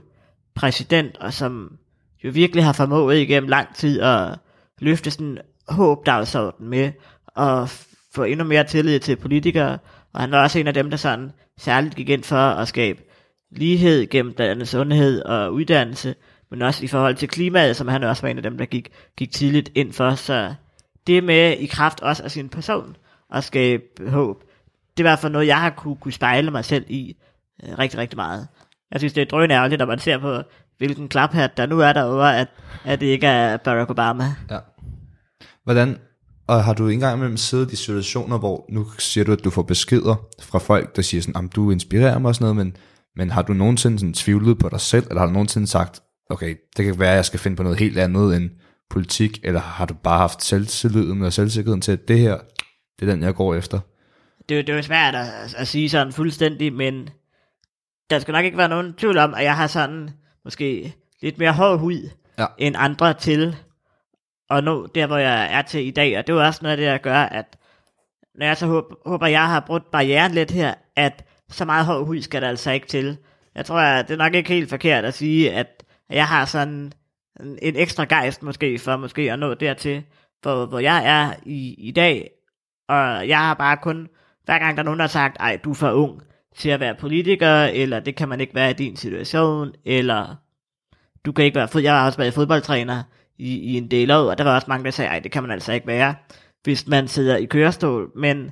[0.56, 1.78] præsident, og som
[2.23, 4.39] jo virkelig har formået igennem lang tid at
[4.80, 6.91] løfte sådan håbdagsorden med
[7.28, 7.69] og
[8.15, 9.78] få endnu mere tillid til politikere,
[10.13, 13.01] og han var også en af dem, der sådan særligt gik ind for at skabe
[13.51, 16.15] lighed gennem blandt andet sundhed og uddannelse,
[16.51, 18.89] men også i forhold til klimaet, som han også var en af dem, der gik,
[19.17, 20.15] gik tidligt ind for.
[20.15, 20.54] Så
[21.08, 22.95] det med i kraft også af sin person
[23.36, 24.43] og skabe håb,
[24.98, 27.15] det var for noget, jeg har kunne, kunne spejle mig selv i
[27.63, 28.48] øh, rigtig, rigtig meget.
[28.91, 30.41] Jeg synes, det er drøn ærgerligt, når man ser på
[30.78, 32.48] hvilken klaphat der nu er derovre, at,
[32.86, 34.36] at det ikke er Barack Obama.
[34.52, 34.60] Ja.
[35.63, 35.98] Hvordan,
[36.48, 39.62] og har du engang imellem siddet i situationer, hvor nu siger du, at du får
[39.62, 42.78] beskeder fra folk, der siger sådan, du inspirerer mig og sådan noget, men,
[43.15, 46.56] men har du nogensinde sådan tvivlet på dig selv, eller har du nogensinde sagt, okay,
[46.78, 48.50] det kan være, at jeg skal finde på noget helt andet end
[48.89, 52.38] politik, eller har du bare haft selvtilliden og selvsikkerheden til, at det her,
[52.99, 53.79] det er den, jeg går efter?
[54.49, 57.10] Det, det er jo svært at, at sige sådan fuldstændig, men
[58.10, 60.10] der skal nok ikke være nogen tvivl om, at jeg har sådan
[60.43, 62.45] måske lidt mere hård hud ja.
[62.58, 63.55] end andre til
[64.49, 66.17] at nå der, hvor jeg er til i dag.
[66.17, 67.58] Og det er også noget af det, der gør, at
[68.36, 72.05] når jeg så håber, håber jeg har brugt barrieren lidt her, at så meget hård
[72.05, 73.17] hud skal der altså ikke til.
[73.55, 76.93] Jeg tror, at det er nok ikke helt forkert at sige, at jeg har sådan
[77.39, 80.03] en ekstra gejst måske, for måske at nå dertil,
[80.41, 82.31] hvor, hvor jeg er i, i dag.
[82.89, 84.08] Og jeg har bare kun,
[84.45, 86.21] hver gang der er nogen, der har sagt, ej, du er for ung,
[86.56, 90.36] til at være politiker, eller det kan man ikke være i din situation, eller
[91.26, 91.82] du kan ikke være fod.
[91.82, 93.04] Jeg har også været fodboldtræner
[93.38, 95.43] i, i en del år, og der var også mange, der sagde, ej, det kan
[95.43, 96.15] man altså ikke være,
[96.63, 98.52] hvis man sidder i kørestol, men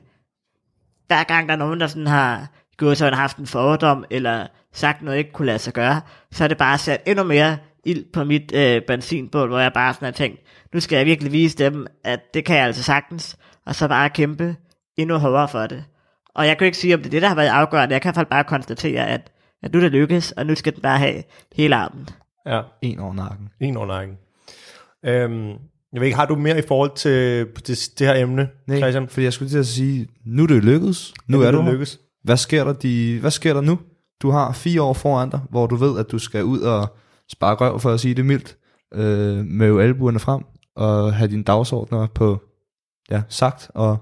[1.08, 5.02] hver gang der er nogen, der sådan har gået sådan haft en fordom, eller sagt
[5.02, 8.23] noget ikke kunne lade sig gøre, så er det bare sat endnu mere ild på
[8.23, 10.40] mit øh, benzinbål, hvor jeg bare sådan har tænkt,
[10.73, 14.10] nu skal jeg virkelig vise dem, at det kan jeg altså sagtens, og så bare
[14.10, 14.56] kæmpe
[14.98, 15.84] endnu hårdere for det.
[16.36, 17.94] Og jeg kan ikke sige, om det er det, der har været afgørende.
[17.94, 19.32] Jeg kan i hvert fald bare konstatere, at,
[19.64, 21.24] at nu er det lykkes, og nu skal den bare have
[21.56, 22.10] hele armen.
[22.46, 22.62] Ja.
[22.82, 23.50] En over nakken.
[23.60, 24.16] En over nakken.
[25.06, 25.48] Øhm,
[25.94, 29.08] jeg ved ikke, har du mere i forhold til, til det her emne, Nej, Christian?
[29.08, 31.14] fordi jeg skulle til at sige, nu er det lykkedes.
[31.28, 32.00] Nu ja, er du lykkes.
[32.24, 33.80] hvad sker, der de, hvad sker der nu?
[34.22, 36.96] Du har fire år foran dig, hvor du ved, at du skal ud og
[37.32, 38.58] spare røv, for at sige det mildt,
[38.94, 40.42] øh, med albuerne frem,
[40.76, 42.42] og have dine dagsordner på,
[43.14, 43.98] ja, sagt, og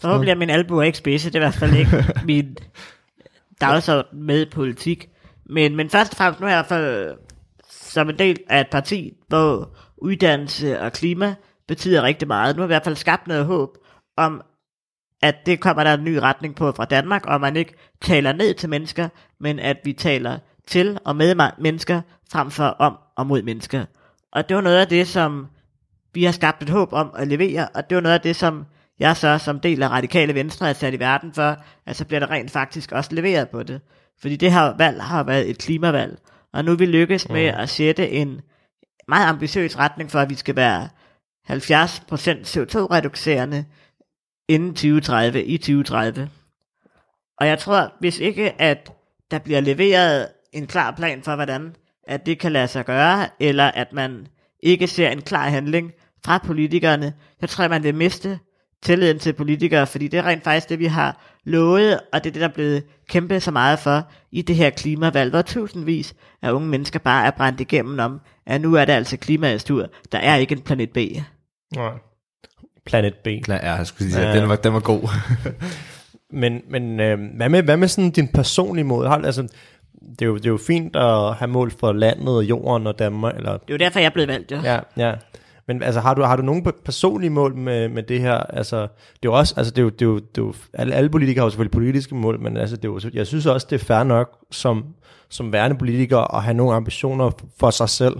[0.00, 2.56] Forhåbentlig er min albuer ikke spidse, det er i hvert fald ikke min
[3.60, 5.08] dagsorden med politik.
[5.46, 7.16] Men, men først og fremmest, nu er jeg i hvert fald
[7.70, 11.34] som en del af et parti, hvor uddannelse og klima
[11.68, 12.56] betyder rigtig meget.
[12.56, 13.70] Nu har vi i hvert fald skabt noget håb
[14.16, 14.42] om,
[15.22, 18.54] at det kommer der en ny retning på fra Danmark, og man ikke taler ned
[18.54, 19.08] til mennesker,
[19.40, 22.00] men at vi taler til og med mennesker,
[22.32, 23.84] frem for om og mod mennesker.
[24.32, 25.46] Og det var noget af det, som
[26.16, 28.66] vi har skabt et håb om at levere, og det var noget af det, som
[28.98, 31.56] jeg så som del af radikale venstre er sat i verden for,
[31.86, 33.80] at så bliver der rent faktisk også leveret på det.
[34.20, 36.18] Fordi det her valg har været et klimavalg,
[36.52, 38.40] og nu er vi lykkes med at sætte en
[39.08, 40.88] meget ambitiøs retning for, at vi skal være
[41.50, 41.54] 70%
[42.44, 43.64] CO2-reducerende
[44.48, 46.30] inden 2030, i 2030.
[47.38, 48.92] Og jeg tror, hvis ikke at
[49.30, 51.74] der bliver leveret en klar plan for, hvordan
[52.06, 54.26] at det kan lade sig gøre, eller at man
[54.62, 55.92] ikke ser en klar handling
[56.24, 58.38] fra politikerne, så tror jeg, man vil miste
[58.82, 62.32] tilliden til politikere, fordi det er rent faktisk det, vi har lovet, og det er
[62.32, 64.02] det, der er blevet kæmpet så meget for
[64.32, 68.60] i det her klimavalg, hvor tusindvis af unge mennesker bare er brændt igennem om, at
[68.60, 69.86] nu er det altså klimaets tur.
[70.12, 70.96] Der er ikke en planet B.
[71.76, 71.90] Nej.
[72.86, 73.26] Planet B.
[73.48, 74.40] ja, jeg skulle sige, Ja.
[74.40, 75.08] den, var, den var god.
[76.32, 78.86] Men, men øh, hvad, med, hvad med sådan din personlige?
[79.08, 79.42] Har, altså,
[80.18, 83.36] det, er jo, det er jo fint at have mål for landet, jorden og Danmark.
[83.36, 84.56] Eller, Det er jo derfor, jeg er blevet valgt, jo.
[84.64, 85.12] ja, ja.
[85.68, 88.34] Men altså, har du, har du nogle pe- personlige mål med, med det her?
[88.36, 90.54] Altså, det er jo også, altså, det er jo, det er jo, det er jo
[90.72, 93.46] alle, alle politikere har jo selvfølgelig politiske mål, men altså, det er jo, jeg synes
[93.46, 94.84] også, det er fair nok som,
[95.28, 98.16] som værende politiker at have nogle ambitioner for sig selv.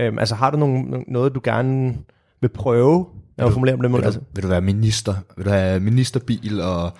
[0.00, 1.96] Øhm, altså, har du nogle, noget, du gerne
[2.40, 3.06] vil prøve?
[3.36, 4.00] Jeg vil formulere på den måde.
[4.02, 5.14] vil, Altså, du, vil du være minister?
[5.36, 6.60] Vil du have ministerbil?
[6.60, 6.92] Og,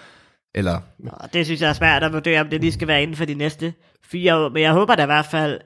[0.55, 0.81] eller,
[1.13, 3.25] Og det synes jeg er svært at vurdere, om det lige skal være inden for
[3.25, 3.73] de næste
[4.05, 4.49] fire år.
[4.49, 5.61] Men jeg håber da i hvert fald,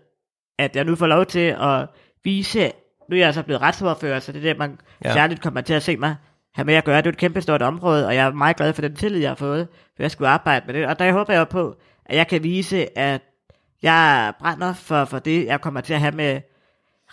[0.59, 1.87] at jeg nu får lov til at
[2.25, 2.71] vise,
[3.11, 5.13] nu er jeg så blevet retsordfører, så det er det, man Ja.
[5.13, 6.17] særligt kommer til at se mig
[6.55, 6.97] have med at gøre.
[6.97, 9.31] Det er et kæmpe stort område, og jeg er meget glad for den tillid, jeg
[9.31, 10.87] har fået, for jeg skulle arbejde med det.
[10.87, 11.77] Og der håber jeg på,
[12.07, 13.21] at jeg kan vise, at
[13.83, 16.41] jeg brænder for, for det, jeg kommer til at have med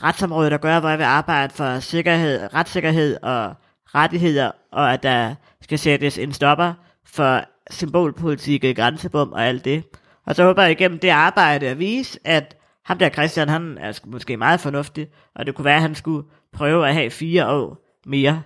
[0.04, 3.54] retsområdet at gøre, hvor jeg vil arbejde for sikkerhed, retssikkerhed og
[3.96, 6.74] rettigheder, og at der skal sættes en stopper
[7.06, 9.84] for symbolpolitik, grænsebom og alt det.
[10.26, 12.56] Og så håber jeg igennem det arbejde at vise, at
[12.92, 16.28] ham der Christian, han er måske meget fornuftig, og det kunne være, at han skulle
[16.54, 18.44] prøve at have fire år mere,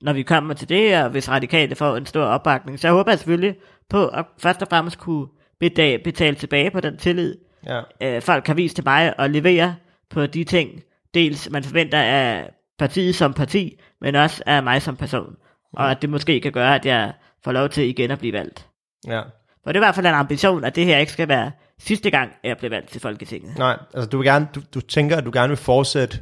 [0.00, 2.78] når vi kommer til det, og hvis radikale får en stor opbakning.
[2.78, 3.56] Så jeg håber jeg selvfølgelig
[3.90, 5.26] på at først og fremmest kunne
[5.60, 7.80] betale, betale tilbage på den tillid, ja.
[8.02, 9.76] øh, folk har vist til mig og levere
[10.10, 10.82] på de ting,
[11.14, 15.36] dels man forventer af partiet som parti, men også af mig som person.
[15.72, 17.12] Og at det måske kan gøre, at jeg
[17.44, 18.66] får lov til igen at blive valgt.
[19.06, 19.22] ja.
[19.64, 22.10] For det er i hvert fald en ambition, at det her ikke skal være sidste
[22.10, 23.58] gang, jeg bliver valgt til Folketinget.
[23.58, 26.18] Nej, altså du, vil gerne, du, du tænker, at du gerne vil fortsætte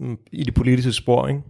[0.00, 1.40] mm, i det politiske spor, ikke?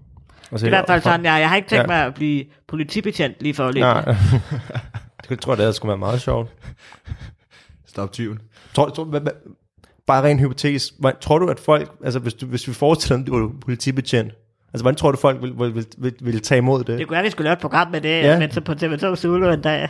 [0.53, 1.95] Altså, Det er i hvert fald sådan, jeg, jeg har ikke tænkt Ja.
[1.95, 1.99] ja.
[2.01, 3.83] mig at blive politibetjent lige for lidt.
[3.83, 4.05] Nej.
[5.29, 6.51] det tror jeg, det skulle være meget sjovt.
[7.87, 8.39] stop tyven.
[8.75, 9.33] Tror, tror, hvad, hvad,
[10.07, 13.39] bare rent hypotetisk, tror du, at folk, altså hvis, du, hvis vi forestiller, at du
[13.41, 14.33] var politibetjent,
[14.73, 16.99] altså hvordan tror du, folk vil, vil, vil, vil, vil tage imod det?
[16.99, 18.33] Det kunne være, at vi skulle lave et program med det, Ja.
[18.33, 18.39] ja.
[18.39, 19.89] men så på TV2 Zulu en dag.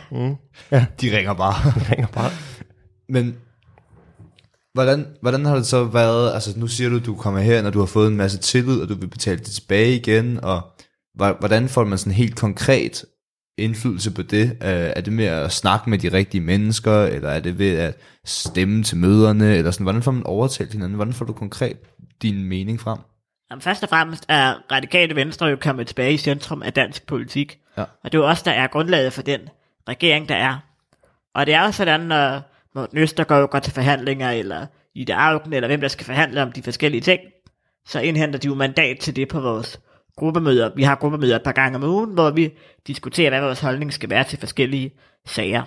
[0.71, 1.53] De ringer bare.
[1.91, 2.31] ringer bare.
[3.09, 3.37] Men
[4.73, 7.79] hvordan, hvordan har det så været, altså nu siger du, du kommer her, når du
[7.79, 10.61] har fået en masse tillid, og du vil betale det tilbage igen, og
[11.13, 13.05] hvordan får man sådan helt konkret
[13.57, 14.51] indflydelse på det?
[14.51, 17.97] Øh, Er det med at snakke med de rigtige mennesker, eller er det ved at
[18.25, 20.95] stemme til møderne, eller sådan, hvordan får man overtalt hinanden?
[20.95, 21.77] Hvordan får du konkret
[22.21, 22.99] din mening frem?
[23.51, 27.59] Jamen, først og fremmest er radikale venstre jo kommet tilbage i centrum af dansk politik.
[27.77, 27.81] Ja.
[27.81, 29.39] Og det er jo også der er grundlaget for den
[29.89, 30.57] regering, der er.
[31.35, 32.41] Og det er jo sådan, når
[32.75, 34.65] Morten Østergaard går til forhandlinger, eller
[34.95, 37.21] Ida Augen, eller hvem der skal forhandle om de forskellige ting,
[37.85, 39.79] så indhenter de jo mandat til det på vores
[40.15, 40.71] gruppemøder.
[40.75, 42.53] Vi har gruppemøder et par gange om ugen, hvor vi
[42.87, 44.91] diskuterer, hvad vores holdning skal være til forskellige
[45.25, 45.63] sager.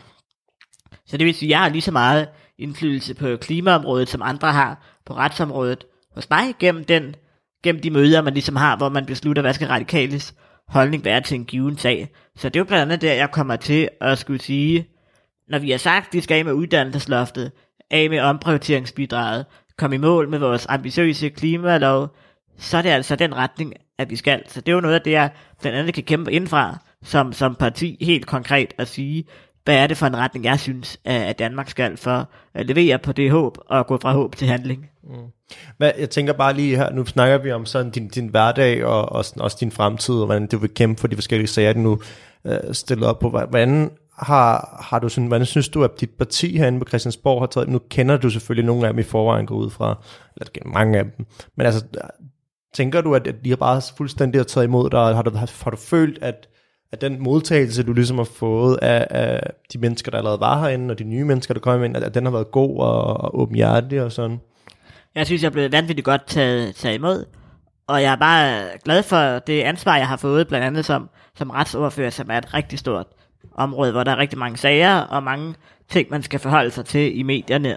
[1.07, 2.29] Så det vil sige, at jeg har lige så meget
[2.59, 5.85] indflydelse på klimaområdet, som andre har på retsområdet
[6.15, 7.15] hos mig, gennem, den,
[7.63, 10.35] gennem de møder, man ligesom har, hvor man beslutter, hvad skal radikales
[10.69, 12.09] holdning være til en given sag.
[12.37, 14.89] Så det er jo blandt andet der, jeg kommer til at skulle sige,
[15.51, 17.53] når vi har sagt, at vi skal af med uddannelsesloftet,
[17.91, 19.47] af med omprioriteringsbidraget,
[19.79, 22.09] komme i mål med vores ambitiøse klimalov,
[22.59, 24.43] så er det altså den retning, at vi skal.
[24.47, 25.31] Så det er jo noget af det, jeg
[25.61, 29.25] blandt andet kan kæmpe indfra, som, som parti helt konkret at sige,
[29.65, 33.13] hvad er det for en retning, jeg synes, at Danmark skal for at levere på
[33.13, 34.87] det håb og gå fra håb til handling.
[35.05, 35.11] Mm.
[35.77, 39.13] Hvad, jeg tænker bare lige her, nu snakker vi om sådan din, din hverdag og,
[39.13, 41.79] og sådan også din fremtid, og hvordan du vil kæmpe for de forskellige sager, du
[41.79, 42.01] nu
[42.47, 43.29] øh, stiller op på.
[43.51, 43.91] Hvordan
[44.21, 47.69] har, har du sådan, hvordan synes du, at dit parti herinde på Christiansborg har taget,
[47.69, 50.03] nu kender du selvfølgelig nogle af dem i forvejen, går ud fra,
[50.37, 51.85] eller mange af dem, men altså,
[52.75, 55.51] tænker du, at, at de har bare fuldstændig har taget imod dig, har du, har,
[55.65, 56.49] har du følt, at,
[56.93, 59.41] at den modtagelse, du ligesom har fået af, af
[59.73, 62.15] de mennesker, der allerede var herinde, og de nye mennesker, der kommer ind, at, at
[62.15, 64.41] den har været god og, og åbenhjertig og sådan?
[65.15, 67.25] Jeg synes, jeg er blevet vanvittigt godt taget, taget imod,
[67.87, 71.51] og jeg er bare glad for det ansvar, jeg har fået, blandt andet som, som
[71.51, 73.07] retsordfører, som er et rigtig stort
[73.55, 75.55] område, hvor der er rigtig mange sager og mange
[75.89, 77.77] ting, man skal forholde sig til i medierne.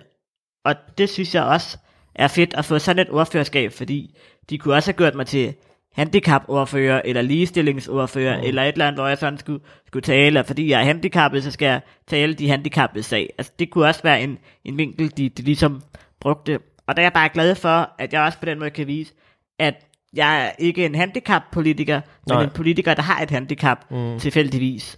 [0.66, 1.78] Og det synes jeg også
[2.16, 4.18] er fedt at få sådan et ordførerskab, fordi
[4.50, 5.54] de kunne også have gjort mig til
[5.94, 8.44] handicapordfører, eller ligestillingsordfører, mm.
[8.44, 11.44] eller et eller andet, hvor jeg sådan skulle, skulle tale, og fordi jeg er handicappet,
[11.44, 13.34] så skal jeg tale de handicappede sag.
[13.38, 15.82] Altså, det kunne også være en, en vinkel, de, de ligesom
[16.20, 16.60] brugte.
[16.88, 19.14] Og der er jeg bare glad for, at jeg også på den måde kan vise,
[19.60, 19.76] at
[20.14, 22.44] jeg er ikke en handicappolitiker, men Nej.
[22.44, 24.20] en politiker, der har et handicap, mm.
[24.20, 24.98] tilfældigvis.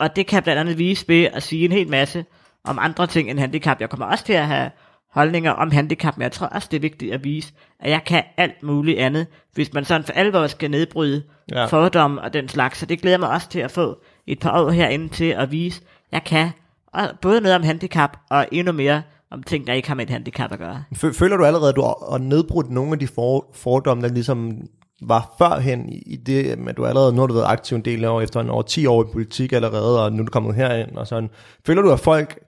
[0.00, 2.24] Og det kan blandt andet vise ved at sige en hel masse
[2.64, 3.80] om andre ting end handicap.
[3.80, 4.70] Jeg kommer også til at have
[5.12, 8.22] holdninger om handicap, men jeg tror også, det er vigtigt at vise, at jeg kan
[8.36, 11.22] alt muligt andet, hvis man sådan for alvor skal nedbryde
[11.52, 11.64] Ja.
[11.66, 12.78] fordomme og den slags.
[12.78, 15.80] Så det glæder mig også til at få et par år herinde til at vise,
[15.80, 16.50] at jeg kan
[16.92, 20.10] og både noget om handicap og endnu mere om ting, der ikke har med et
[20.10, 20.84] handicap at gøre.
[20.96, 24.14] Fø- Føler du allerede, at du har har nedbrudt nogle af de for, fordomme, der
[24.14, 24.60] ligesom
[25.02, 28.04] var førhen i i det, men du allerede, nu har du været aktiv en del
[28.04, 30.96] år efter en over 10 år i politik allerede, og nu er du kommet herind
[30.96, 31.30] og sådan.
[31.66, 32.38] Føler du, at folk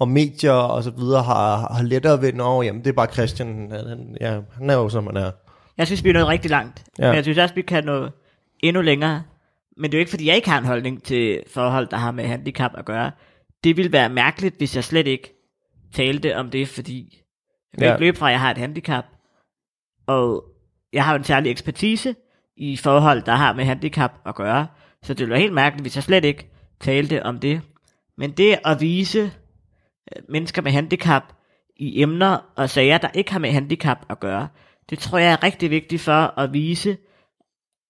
[0.00, 3.70] og medier og så videre har, har lettere ved, at jamen det er bare Christian,
[3.70, 5.30] han, ja, han er jo som han er.
[5.78, 6.84] Jeg synes, vi er nået rigtig langt.
[6.98, 7.06] Ja.
[7.06, 8.08] Men jeg synes også, vi kan nå
[8.60, 9.22] endnu længere.
[9.76, 12.10] Men det er jo ikke, fordi jeg ikke har en holdning til forhold, der har
[12.10, 13.10] med handicap at gøre.
[13.64, 15.34] Det ville være mærkeligt, hvis jeg slet ikke
[15.94, 17.08] talte om det, fordi
[17.72, 17.86] jeg Ja.
[17.86, 17.92] ja.
[17.94, 19.04] ikke løbe fra, at jeg har et handicap.
[20.06, 20.44] Og
[20.94, 22.14] jeg har jo en særlig ekspertise
[22.56, 24.66] i forhold, der har med handicap at gøre.
[25.02, 27.60] Så det ville være helt mærkeligt, hvis jeg slet ikke talte om det.
[28.18, 31.22] Men det at vise øh, mennesker med handicap
[31.76, 34.48] i emner og sager, der ikke har med handicap at gøre,
[34.90, 36.96] det tror jeg er rigtig vigtigt for at vise,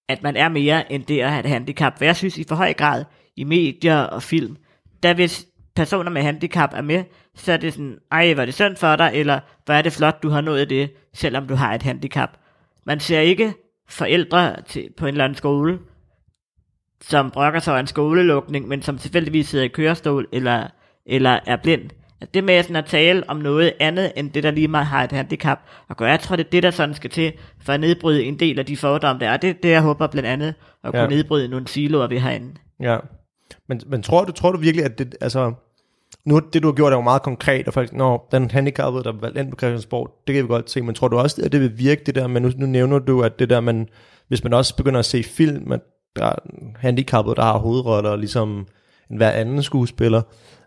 [0.09, 1.97] at man er mere end det at have et handicap.
[1.97, 4.57] For jeg synes i for høj grad i medier og film,
[5.03, 7.03] der hvis personer med handicap er med,
[7.35, 10.23] så er det sådan, ej, var det synd for dig, eller hvor er det flot,
[10.23, 12.37] du har nået det, selvom du har et handicap.
[12.85, 13.53] Man ser ikke
[13.89, 15.79] forældre til, på en eller anden skole,
[17.01, 20.67] som brokker sig over en skolelukning, men som tilfældigvis sidder i kørestol eller,
[21.05, 21.89] eller er blind.
[22.33, 25.11] Det med sådan at tale om noget andet, end det, der lige meget har et
[25.11, 25.59] handicap
[25.89, 28.39] at gøre, jeg tror, det er det, der sådan skal til, for at nedbryde en
[28.39, 29.37] del af de fordomme, der er.
[29.37, 31.07] Det er det, jeg håber blandt andet, at kunne Ja.
[31.07, 32.53] nedbryde nogle siloer, vi har herinde.
[32.79, 32.97] Ja.
[33.69, 35.53] Men, men tror, du, tror du virkelig, at det, altså,
[36.25, 39.13] nu det du har gjort er jo meget konkret, og folk, når den handicappede, der
[39.13, 41.51] er valgt ind på Christiansborg, det kan vi godt se, men tror du også, at
[41.51, 43.87] det vil virke det der, men nu, nu nævner du, at det der, man,
[44.27, 45.79] hvis man også begynder at se film, at
[46.15, 46.35] der er
[46.79, 48.67] handicappede, der har hovedroller, ligesom
[49.11, 50.21] en hver anden skuespiller,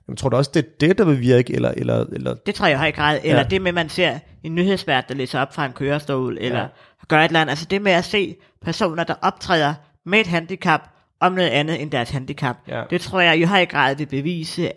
[0.08, 2.66] men tror du også, det er det, der vil virke, eller, eller, eller Det tror
[2.66, 3.20] jeg i høj grad.
[3.24, 3.48] Eller Ja.
[3.48, 6.66] det med, man ser en nyhedsvært, der læser op fra en kørestol, eller ja.
[7.08, 7.50] gør et eller andet.
[7.50, 9.74] Altså det med at se personer, der optræder
[10.06, 10.80] med et handicap,
[11.20, 12.56] om noget andet end deres handicap.
[12.68, 12.82] Ja.
[12.90, 14.70] Det tror jeg i høj grad vil bevise,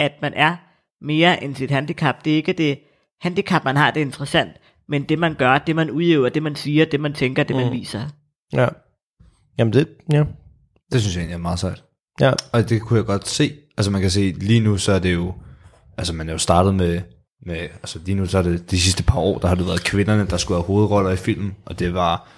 [0.00, 0.56] at man er
[1.04, 2.24] mere end sit handicap.
[2.24, 2.78] Det er ikke det
[3.20, 4.50] handicap, man har, det er interessant,
[4.88, 7.66] men det man gør, det man udøver, det man siger, det man tænker, det man
[7.66, 7.72] Mm.
[7.72, 8.08] viser.
[8.52, 8.68] ja.
[9.58, 10.24] Jamen det, ja.
[10.92, 11.82] Det synes jeg egentlig er meget sejt.
[12.20, 13.52] Ja, Og det kunne jeg godt se.
[13.76, 15.34] Altså man kan se, lige nu så er det jo,
[15.98, 17.00] altså man er jo startet med,
[17.46, 19.84] med altså lige nu så er det de sidste par år, der har det været
[19.84, 22.28] kvinderne, der skulle have hovedroller i filmen, og det var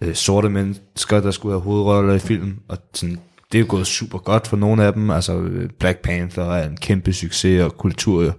[0.00, 3.20] øh, sorte mennesker, der skulle have hovedroller i filmen, og sådan,
[3.52, 6.68] det er jo gået super godt for nogle af dem, altså øh, Black Panther er
[6.68, 8.36] en kæmpe succes, og kultur,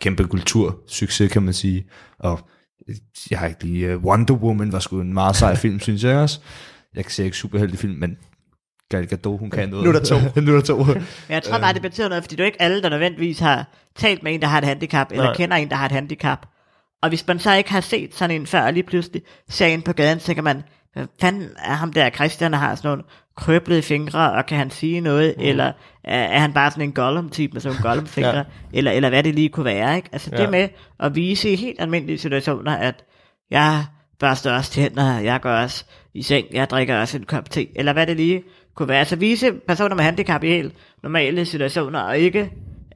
[0.00, 1.84] kæmpe kultursucces kan man sige,
[2.18, 2.40] og
[2.88, 2.94] øh,
[3.30, 6.16] jeg har ikke lige, uh, Wonder Woman var sgu en meget sej film, synes jeg
[6.16, 6.40] også.
[6.94, 8.16] Jeg kan se ikke superheldig film, men
[8.92, 9.84] Gal Gadot, hun kan noget.
[9.84, 10.16] Nu er der to.
[10.40, 10.84] nu er der to.
[10.84, 13.66] Men jeg tror bare, det betyder noget, fordi er jo ikke alle, der nødvendigvis har
[13.96, 15.24] talt med en, der har et handicap, eller.
[15.24, 15.34] Nej.
[15.34, 16.46] kender en, der har et handicap.
[17.02, 19.82] Og hvis man så ikke har set sådan en før, og lige pludselig ser en
[19.82, 23.02] på gaden, så tænker man, hvad fanden er ham der Christian, der har sådan nogle
[23.36, 25.42] krøblede fingre, og kan han sige noget, mm.
[25.44, 25.72] eller
[26.04, 28.42] er, er han bare sådan en Gollum-type med sådan nogle Gollum-fingre, Ja.
[28.72, 30.08] eller, eller hvad det lige kunne være, ikke?
[30.12, 30.42] Altså Ja.
[30.42, 30.68] det med
[31.00, 33.04] at vise i helt almindelige situationer, at
[33.50, 33.84] jeg
[34.18, 37.92] børster også tænder, jeg går også i seng, jeg drikker også en kop te, eller
[37.92, 38.42] hvad det lige
[38.74, 38.98] kunne være.
[38.98, 42.50] Altså vise personer med handicap i helt normale situationer, og ikke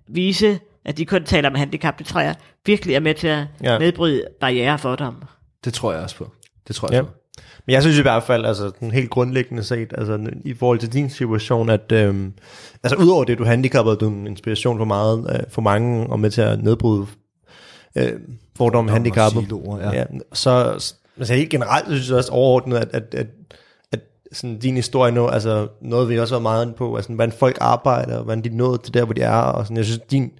[0.09, 2.35] vise, at de kun taler om handicap, det tror jeg
[2.67, 3.79] virkelig er med til at Ja.
[3.79, 5.21] nedbryde barriere og fordomme.
[5.65, 6.31] Det tror jeg også på.
[6.69, 7.01] Det tror jeg Ja.
[7.01, 7.19] også på.
[7.67, 10.93] Men jeg synes i hvert fald, altså den helt grundlæggende set, altså i forhold til
[10.93, 12.33] din situation, at øhm,
[12.83, 16.21] altså udover det, du handicappet, du er en inspiration for meget, øh, for mange, og
[16.21, 17.07] med til at nedbryde
[17.97, 18.13] øh,
[18.57, 19.43] fordomme handicappet.
[19.43, 19.93] siloer, ja.
[19.93, 20.05] ja.
[20.33, 20.51] Så
[21.19, 23.27] altså helt generelt synes jeg også overordnet, at, at, at,
[24.33, 28.17] sådan din historie nu, altså noget vi også har meget på, altså hvordan folk arbejder,
[28.17, 30.33] og hvordan de nåede til der, hvor de er, og sådan, jeg synes, din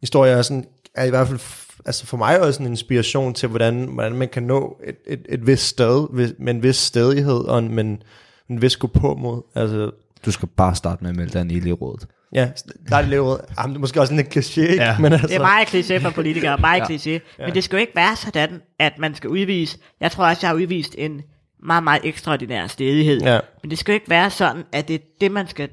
[0.00, 1.38] historie er, sådan, er i hvert fald
[1.84, 5.46] altså for mig også en inspiration til, hvordan, hvordan man kan nå et, et, et
[5.46, 6.08] vist sted,
[6.38, 8.02] med en vis stedighed, og en, men,
[8.50, 9.90] en vis gå på mod, altså
[10.24, 12.06] Du skal bare starte med at melde dig ind i elevrådet.
[12.32, 12.48] Ja,
[12.88, 13.40] der er det levet.
[13.58, 14.82] Jamen, det er måske også en lidt kliché, ikke?
[14.82, 14.98] Ja.
[15.00, 17.18] Men altså, Det er meget kliché for politikere, meget ja.
[17.18, 17.44] kliché.
[17.44, 19.78] Men det skal jo ikke være sådan, at man skal udvise...
[20.00, 21.22] Jeg tror også, jeg har udvist en
[21.62, 23.20] meget, meget ekstraordinær stedighed.
[23.20, 23.40] Ja.
[23.62, 25.68] Men det skal jo ikke være sådan, at det er det, man skal,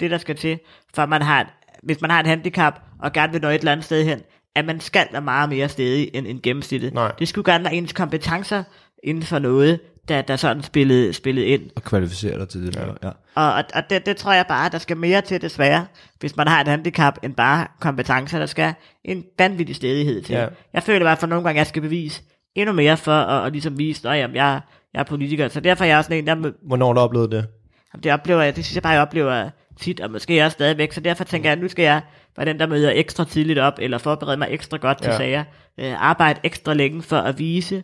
[0.00, 0.58] det der skal til,
[0.94, 3.84] for man har, hvis man har et handicap og gerne vil nå et eller andet
[3.84, 4.20] sted hen,
[4.56, 6.94] at man skal være meget mere stedig end, end gennemsnittet.
[6.94, 7.12] Nej.
[7.18, 8.62] Det skulle gerne være ens kompetencer
[9.02, 11.62] inden for noget, der, der sådan spillede, spillede ind.
[11.76, 12.76] Og kvalificere dig til det.
[12.76, 12.86] Ja.
[13.02, 13.08] ja.
[13.34, 15.86] Og, og, og det, det tror jeg bare, der skal mere til desværre,
[16.20, 18.38] hvis man har et handicap, end bare kompetencer.
[18.38, 18.74] Der skal
[19.04, 20.34] en vanvittig stedighed til.
[20.34, 20.46] Ja.
[20.72, 22.22] Jeg føler i hvert fald nogle gange, jeg skal bevise
[22.54, 24.60] endnu mere for at, at ligesom vise, at jeg, jeg
[24.94, 25.48] er politiker.
[25.48, 27.46] Så derfor er jeg også sådan en, der hvornår har du oplevet det?
[27.94, 29.50] Jamen, Det oplever jeg, det synes jeg bare, jeg oplever
[29.80, 30.92] tit, og måske også stadigvæk.
[30.92, 32.02] Så derfor tænker jeg, at nu skal jeg
[32.36, 35.16] være den, der møder ekstra tidligt op, eller forberede mig ekstra godt til Ja.
[35.16, 35.44] sager.
[35.80, 37.82] Øh, arbejde ekstra længe for at vise,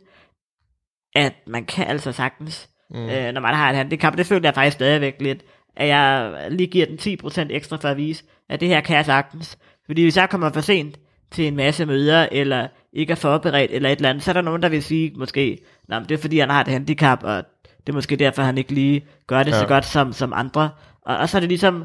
[1.15, 3.09] at man kan altså sagtens, mm.
[3.09, 4.17] øh, når man har et handicap.
[4.17, 5.43] Det føler jeg faktisk stadigvæk lidt,
[5.77, 9.05] at jeg lige giver den 10% ekstra for at vise, at det her kan jeg
[9.05, 9.59] sagtens.
[9.87, 10.99] Fordi hvis jeg kommer for sent
[11.31, 14.41] til en masse møder, eller ikke er forberedt, eller et eller andet, så er der
[14.41, 17.45] nogen, der vil sige måske, Nå, men det er fordi, han har et handicap, og
[17.87, 19.59] det er måske derfor, han ikke lige gør det ja.
[19.59, 20.71] så godt som, som andre.
[21.11, 21.85] Og, og så er det ligesom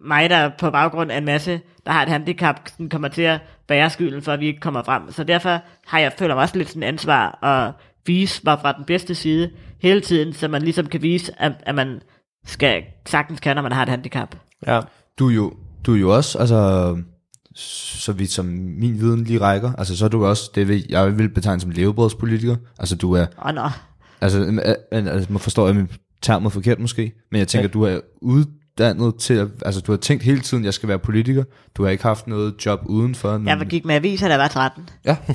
[0.00, 3.40] mig, der på baggrund af en masse, der har et handicap, sådan kommer til at
[3.68, 5.12] bære skylden for, at vi ikke kommer frem.
[5.12, 7.72] Så derfor har jeg føler mig også lidt sådan ansvar at
[8.06, 9.50] vise mig fra den bedste side
[9.82, 12.00] hele tiden, så man ligesom kan vise, at, at man
[12.46, 14.36] skal sagtens kan, når man har et handicap.
[14.66, 14.80] Ja.
[15.18, 15.52] Du er jo,
[15.86, 16.96] du er jo også, altså,
[17.54, 18.46] så vidt som
[18.78, 21.70] min viden lige rækker, altså så er du også, det vil, jeg vil betegne som
[21.70, 23.26] levebrødspolitiker, altså du er,
[24.20, 25.88] altså, øh, øh, altså man forstår jeg min
[26.22, 27.72] term forkert måske, men jeg tænker, Ja.
[27.72, 28.00] du er
[28.78, 31.90] uddannet til, at, altså du har tænkt hele tiden, jeg skal være politiker, du har
[31.90, 33.42] ikke haft noget job udenfor.
[33.46, 34.88] jeg gik med aviser, da jeg var 13.
[35.04, 35.16] Ja,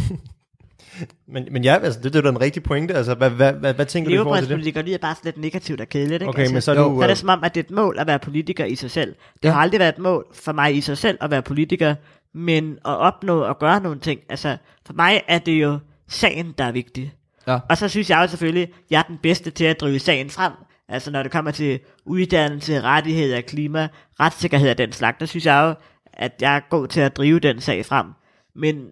[1.27, 2.93] Men, men ja, altså, det, det er da en rigtig pointe.
[2.93, 4.49] Altså, hvad, hvad, hvad, hvad tænker du i forhold til det?
[4.49, 6.29] Levebrødspolitiker lyder bare sådan lidt negativt og kedeligt, ikke?
[6.29, 6.81] Okay, altså, men så er du...
[6.81, 8.75] Så er øh, det som om, at det er et mål at være politiker i
[8.75, 9.15] sig selv.
[9.43, 9.53] Det ja.
[9.53, 11.95] har aldrig været et mål for mig i sig selv at være politiker,
[12.33, 14.19] men at opnå og gøre nogle ting.
[14.29, 17.13] Altså, for mig er det jo sagen, der er vigtig.
[17.47, 17.59] Ja.
[17.69, 20.29] Og så synes jeg jo selvfølgelig, at jeg er den bedste til at drive sagen
[20.29, 20.51] frem.
[20.93, 23.87] Altså når det kommer til uddannelse, rettigheder, klima,
[24.19, 27.39] retssikkerhed og den slags, der synes jeg jo, at jeg er god til at drive
[27.39, 28.07] den sag frem.
[28.55, 28.89] Men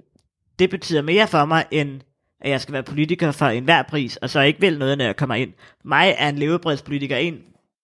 [0.60, 2.02] det betyder mere for mig, end
[2.42, 5.16] at jeg skal være politiker for enhver pris, og så ikke vil noget, når jeg
[5.16, 5.54] kommer ind.
[5.86, 7.40] Mig er en levebrødspolitiker en,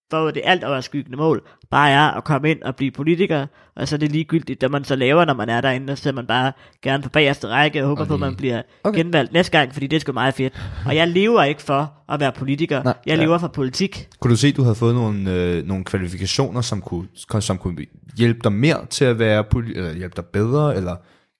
[0.08, 3.46] hvor det alt overskyggende mål bare er at komme ind og blive politiker,
[3.76, 6.12] og så er det ligegyldigt, hvad man så laver, når man er derinde, og så
[6.12, 6.52] man bare
[6.82, 8.64] gerne på bagerste række og håber Og på, at man bliver Okay.
[8.84, 8.98] okay.
[8.98, 10.62] genvalgt næste gang, fordi det er sgu meget fedt.
[10.86, 13.22] Og jeg lever ikke for at være politiker, Nej, jeg ja.
[13.24, 14.08] lever for politik.
[14.20, 17.08] Kunne du se, at du havde fået nogle, øh, nogle kvalifikationer, som kunne,
[17.40, 17.86] som kunne
[18.16, 20.96] hjælpe dig mere til at være poli- eller hjælpe dig bedre, eller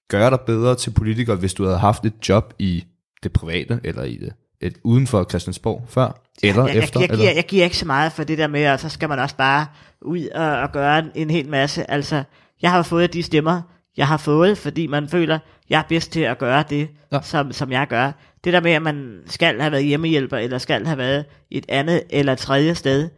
[0.09, 2.83] gøre dig bedre til politiker, hvis du havde haft et job i
[3.23, 6.99] det private, eller i det et, uden for Christiansborg før, eller jeg, efter?
[6.99, 7.25] jeg, jeg, eller?
[7.25, 9.35] giver, jeg giver ikke så meget for det der med, og så skal man også
[9.35, 9.65] bare
[10.01, 11.91] ud og, og gøre en, en hel masse.
[11.91, 12.23] Altså,
[12.61, 13.61] jeg har fået de stemmer,
[13.97, 15.39] jeg har fået, fordi man føler,
[15.69, 17.15] jeg er bedst til at gøre det, Ja.
[17.17, 17.21] ja.
[17.21, 18.11] som, som jeg gør.
[18.43, 22.03] Det der med, at man skal have været hjemmehjælper, eller skal have været et andet
[22.09, 23.09] eller tredje sted,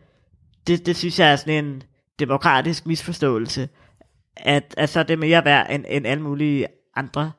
[0.67, 1.83] det, det synes jeg er sådan en
[2.19, 3.69] demokratisk misforståelse,
[4.37, 7.31] at, at så er det mere værd end, end alle mulige andre.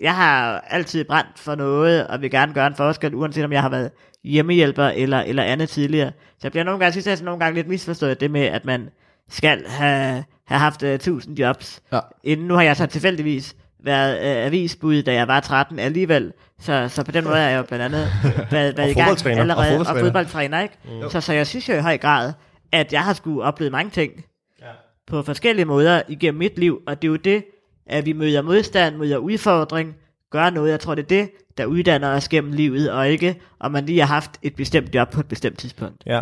[0.00, 3.62] Jeg har altid brændt for noget, og vil gerne gøre en forskel, uanset om jeg
[3.62, 3.90] har været
[4.24, 6.10] hjemmehjælper eller, eller andet tidligere.
[6.10, 8.88] Så jeg bliver nogle gange, synes jeg, nogle gange lidt misforstået det med, at man
[9.28, 11.82] skal have, have haft uh, 1000 jobs.
[11.92, 12.00] Ja.
[12.24, 16.32] Inden nu har jeg så tilfældigvis været uh, avisbud, da jeg var 13 alligevel.
[16.60, 18.08] Så, så på den måde er jeg jo blandt andet
[18.50, 19.78] været, været i gang allerede.
[19.80, 20.74] Og fodboldtræner, ikke?
[20.84, 21.10] Mm.
[21.10, 22.32] Så, så jeg synes jo i høj grad,
[22.72, 24.12] at jeg har skulle opleve mange ting
[24.60, 24.66] Ja.
[25.06, 27.44] på forskellige måder igennem mit liv, og det er jo det,
[27.90, 29.94] at vi møder modstand, møder udfordring,
[30.30, 30.70] gør noget.
[30.70, 34.00] Jeg tror, det er det, der uddanner os gennem livet, og ikke om man lige
[34.00, 36.02] har haft et bestemt job på et bestemt tidspunkt.
[36.06, 36.20] Ja.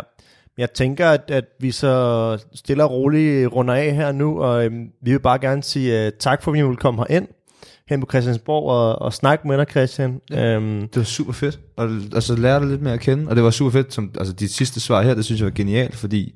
[0.57, 4.89] Jeg tænker, at, at vi så stille og roligt runder af her nu, og øhm,
[5.01, 7.27] vi vil bare gerne sige uh, tak for, at vi vil komme herind,
[7.89, 10.21] hen på Christiansborg og, og snakke med dig, Christian.
[10.31, 10.55] Ja.
[10.55, 13.43] Øhm, Det var super fedt, og altså lære dig lidt mere at kende, og det
[13.43, 16.35] var super fedt, som, altså de sidste svar her, det synes jeg var genialt, fordi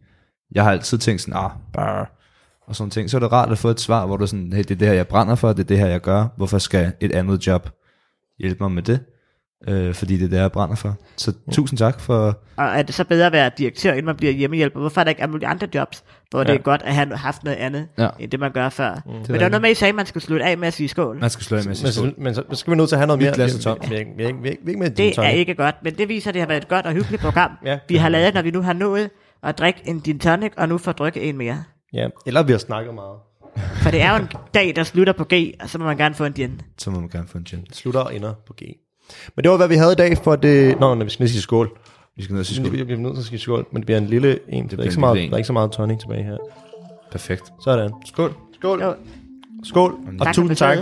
[0.52, 2.06] jeg har altid tænkt sådan, ah, bare,
[2.68, 4.60] og sådan ting, så er det rart at få et svar, hvor du sådan, hey,
[4.64, 6.92] det er det her, jeg brænder for, det er det her, jeg gør, hvorfor skal
[7.00, 7.70] et andet job
[8.40, 9.00] hjælpe mig med det?
[9.68, 10.96] Øh, fordi det er det, jeg brænder for.
[11.18, 14.34] Så tusind tak for, Og er det så bedre at være direktør, inden man bliver
[14.34, 14.80] hjemmehjælper?
[14.80, 16.46] Hvorfor er der ikke alle mulige andre jobs, hvor ja.
[16.46, 18.10] det er godt at have haft noget andet, Ja.
[18.20, 19.02] end det man gør før?
[19.06, 19.12] Mm.
[19.12, 20.68] Men er der var noget med, at I sagde, at man skulle slutte af med
[20.68, 21.20] at sige skål.
[21.20, 22.96] man skal slå af med men, sig så, men så, så skal vi nødt til
[22.96, 23.34] at have noget mere.
[23.34, 23.76] glas er
[24.42, 24.58] Vi-.
[24.66, 26.92] Vi, Det er ikke godt, men det viser, at det har været et godt og
[26.94, 27.80] hyggeligt program, Ja.
[27.90, 29.10] vi har lavet, når vi nu har nået
[29.44, 31.64] at drikke en gin tonic, og nu får drikke en mere.
[31.94, 33.18] Ja, eller vi har snakket meget.
[33.84, 36.16] For det er jo en dag, der slutter på G, og så må man gerne
[36.16, 36.62] få en gin.
[36.78, 37.66] Så må man gerne få en gin.
[37.74, 38.62] Slutter og ender på G.
[39.36, 40.80] Men det var, hvad vi havde i dag for det...
[40.80, 41.78] Nå, når vi skal ned sige skål.
[42.16, 42.86] Vi skal ned og sige Vi skål.
[42.86, 44.68] bliver nødt til at sige skål, men det bliver en lille en.
[44.68, 45.30] Det er ikke så meget, en.
[45.30, 46.38] der er ikke så meget tonic tilbage her.
[47.12, 47.54] Perfekt.
[47.64, 47.92] Sådan.
[48.06, 48.34] Skål.
[48.56, 48.82] Skål.
[48.82, 48.96] Jo,
[49.64, 49.96] Skål.
[50.20, 50.78] Og tak tusind tak.